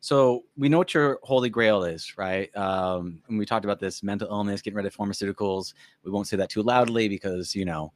[0.00, 2.54] so we know what your holy grail is, right?
[2.56, 5.74] Um, and we talked about this mental illness, getting rid of pharmaceuticals.
[6.04, 7.92] We won't say that too loudly because you know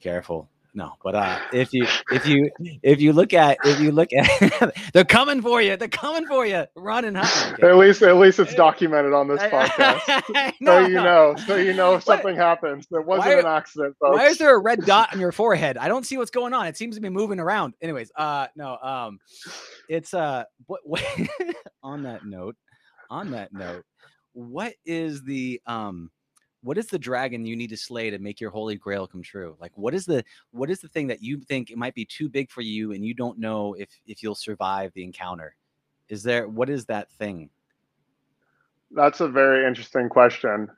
[0.00, 2.50] careful no but uh if you if you
[2.82, 6.44] if you look at if you look at they're coming for you they're coming for
[6.44, 7.68] you run and hide okay.
[7.68, 11.72] at least at least it's documented on this podcast no, so you know so you
[11.72, 12.44] know if something what?
[12.44, 14.16] happens it wasn't why, an accident folks.
[14.16, 16.66] why is there a red dot on your forehead i don't see what's going on
[16.66, 19.18] it seems to be moving around anyways uh no um
[19.88, 21.04] it's uh what, what
[21.82, 22.56] on that note
[23.10, 23.84] on that note
[24.32, 26.10] what is the um
[26.64, 29.56] what is the dragon you need to slay to make your holy grail come true?
[29.60, 32.28] Like what is the what is the thing that you think it might be too
[32.28, 35.54] big for you and you don't know if if you'll survive the encounter?
[36.08, 37.50] Is there what is that thing?
[38.90, 40.70] That's a very interesting question.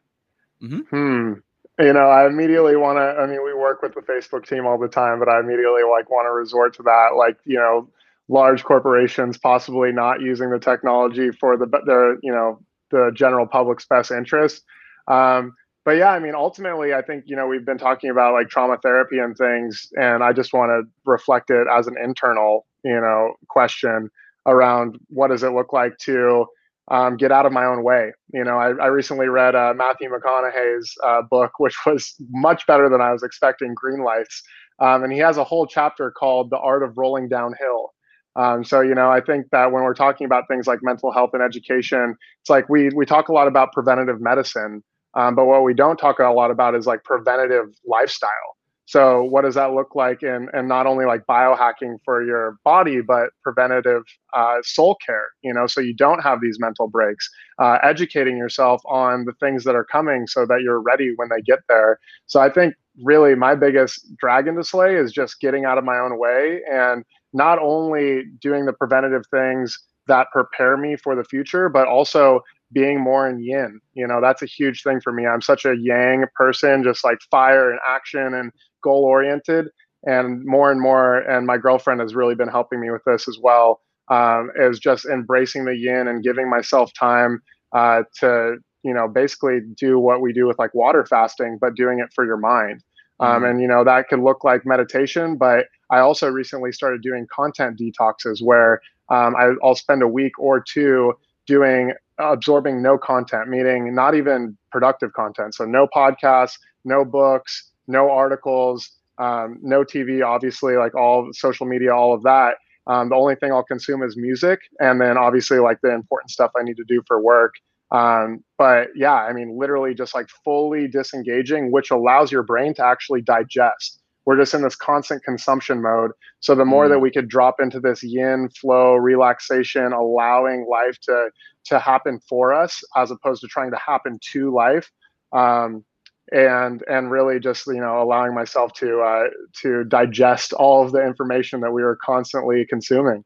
[0.63, 0.79] Mm-hmm.
[0.79, 1.33] hmm.
[1.79, 4.79] You know i immediately want to i mean we work with the facebook team all
[4.79, 7.91] the time but i immediately like want to resort to that like you know
[8.29, 12.59] large corporations possibly not using the technology for the but the you know
[12.91, 14.65] the general public's best interest.
[15.09, 15.55] Um,
[15.87, 18.77] but yeah, I mean, ultimately, I think you know we've been talking about like trauma
[18.83, 23.35] therapy and things, and I just want to reflect it as an internal, you know,
[23.49, 24.11] question
[24.47, 26.47] around what does it look like to
[26.91, 28.13] um, get out of my own way.
[28.35, 32.89] You know, I, I recently read uh, Matthew McConaughey's uh, book, which was much better
[32.89, 34.43] than I was expecting, Green Lights.
[34.81, 37.93] Um, and he has a whole chapter called The Art of Rolling Downhill.
[38.37, 41.31] Um, so, you know, I think that when we're talking about things like mental health
[41.33, 44.83] and education, it's like we, we talk a lot about preventative medicine,
[45.17, 48.57] um, but what we don't talk a lot about is like preventative lifestyle.
[48.89, 53.01] So what does that look like in and not only like biohacking for your body,
[53.01, 54.03] but preventative
[54.33, 57.29] uh, soul care, you know, so you don't have these mental breaks,
[57.61, 61.43] uh, educating yourself on the things that are coming so that you're ready when they
[61.43, 61.99] get there.
[62.27, 65.99] So I think really my biggest dragon to slay is just getting out of my
[65.99, 71.69] own way and not only doing the preventative things that prepare me for the future,
[71.69, 72.41] but also
[72.73, 73.81] being more in yin.
[73.95, 75.27] You know, that's a huge thing for me.
[75.27, 78.53] I'm such a yang person, just like fire and action and
[78.83, 79.69] goal oriented.
[80.05, 83.39] And more and more, and my girlfriend has really been helping me with this as
[83.43, 87.43] well, um, is just embracing the yin and giving myself time
[87.73, 91.99] uh, to, you know, basically do what we do with like water fasting, but doing
[91.99, 92.83] it for your mind.
[93.19, 93.45] Um, mm-hmm.
[93.47, 97.79] and you know that could look like meditation, but I also recently started doing content
[97.79, 101.15] detoxes where um, I, I'll spend a week or two
[101.47, 105.55] doing absorbing no content, meaning not even productive content.
[105.55, 111.95] So no podcasts, no books, no articles, um, no TV, obviously, like all social media,
[111.95, 112.57] all of that.
[112.87, 116.53] Um, the only thing I'll consume is music, and then obviously like the important stuff
[116.59, 117.55] I need to do for work.
[117.91, 122.85] Um, but yeah, I mean, literally just like fully disengaging, which allows your brain to
[122.85, 124.01] actually digest.
[124.27, 126.11] We're just in this constant consumption mode.
[126.41, 126.91] So the more mm.
[126.91, 131.31] that we could drop into this yin flow, relaxation, allowing life to
[131.67, 134.91] to happen for us, as opposed to trying to happen to life,
[135.33, 135.85] um,
[136.33, 139.25] and and really just you know allowing myself to uh,
[139.63, 143.25] to digest all of the information that we were constantly consuming.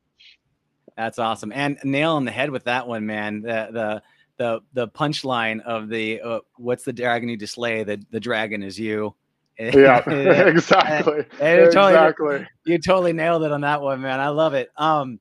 [0.97, 3.41] That's awesome, and nail on the head with that one, man.
[3.41, 4.03] The the
[4.37, 7.85] the the punchline of the uh, what's the dragon you slay?
[7.85, 9.15] The the dragon is you.
[9.61, 10.03] Yeah,
[10.49, 11.25] exactly.
[11.41, 12.47] And, and exactly.
[12.65, 14.19] you totally nailed it on that one, man.
[14.19, 14.71] I love it.
[14.77, 15.21] Um,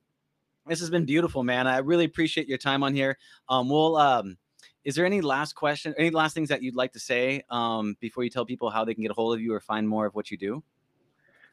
[0.66, 1.66] this has been beautiful, man.
[1.66, 3.18] I really appreciate your time on here.
[3.48, 4.36] Um, we'll um
[4.84, 8.24] is there any last question, any last things that you'd like to say um, before
[8.24, 10.14] you tell people how they can get a hold of you or find more of
[10.14, 10.62] what you do?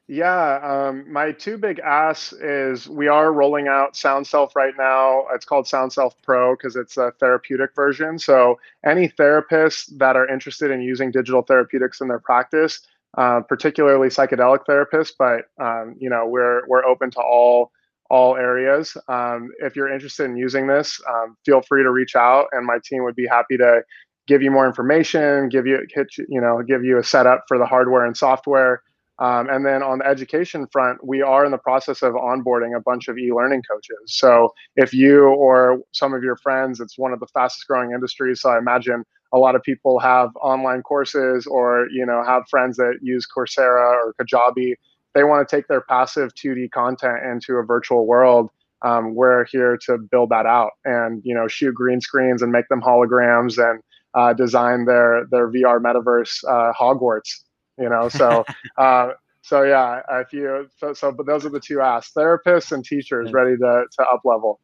[0.09, 5.25] Yeah, um, my two big asks is we are rolling out SoundSelf right now.
[5.33, 8.17] It's called SoundSelf Pro because it's a therapeutic version.
[8.17, 12.79] So any therapists that are interested in using digital therapeutics in their practice,
[13.17, 17.71] uh, particularly psychedelic therapists, but um, you know we're we're open to all
[18.09, 18.95] all areas.
[19.09, 22.77] Um, if you're interested in using this, um, feel free to reach out, and my
[22.85, 23.81] team would be happy to
[24.25, 25.85] give you more information, give you
[26.29, 28.83] you know give you a setup for the hardware and software.
[29.19, 32.81] Um, and then on the education front, we are in the process of onboarding a
[32.81, 33.97] bunch of e-learning coaches.
[34.05, 38.41] So if you or some of your friends, it's one of the fastest growing industries.
[38.41, 39.03] So I imagine
[39.33, 43.93] a lot of people have online courses or you know have friends that use Coursera
[43.93, 44.75] or Kajabi
[45.17, 48.51] they want to take their passive 2D content into a virtual world,
[48.83, 52.67] um, we're here to build that out and you know shoot green screens and make
[52.69, 53.81] them holograms and
[54.13, 57.43] uh, design their their VR metaverse uh, Hogwarts.
[57.77, 58.43] You know, so
[58.77, 59.11] uh,
[59.41, 63.31] so yeah, if you so, so but those are the two asks: therapists and teachers
[63.31, 64.59] ready to to up level.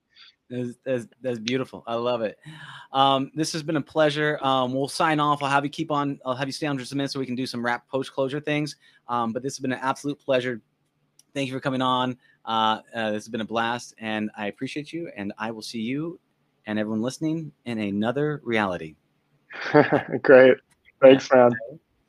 [0.50, 1.84] That's, that's, that's, beautiful.
[1.88, 2.38] I love it.
[2.92, 4.38] Um, this has been a pleasure.
[4.44, 5.42] Um, we'll sign off.
[5.42, 6.20] I'll have you keep on.
[6.26, 8.14] I'll have you stay on just a minute so we can do some wrap post
[8.14, 8.76] closure things.
[9.08, 10.62] Um, but this has been an absolute pleasure.
[11.34, 12.18] Thank you for coming on.
[12.46, 15.10] Uh, uh, this has been a blast, and I appreciate you.
[15.16, 16.20] And I will see you
[16.66, 18.96] and everyone listening in another reality.
[20.22, 20.58] Great.
[21.02, 21.52] Thanks, man.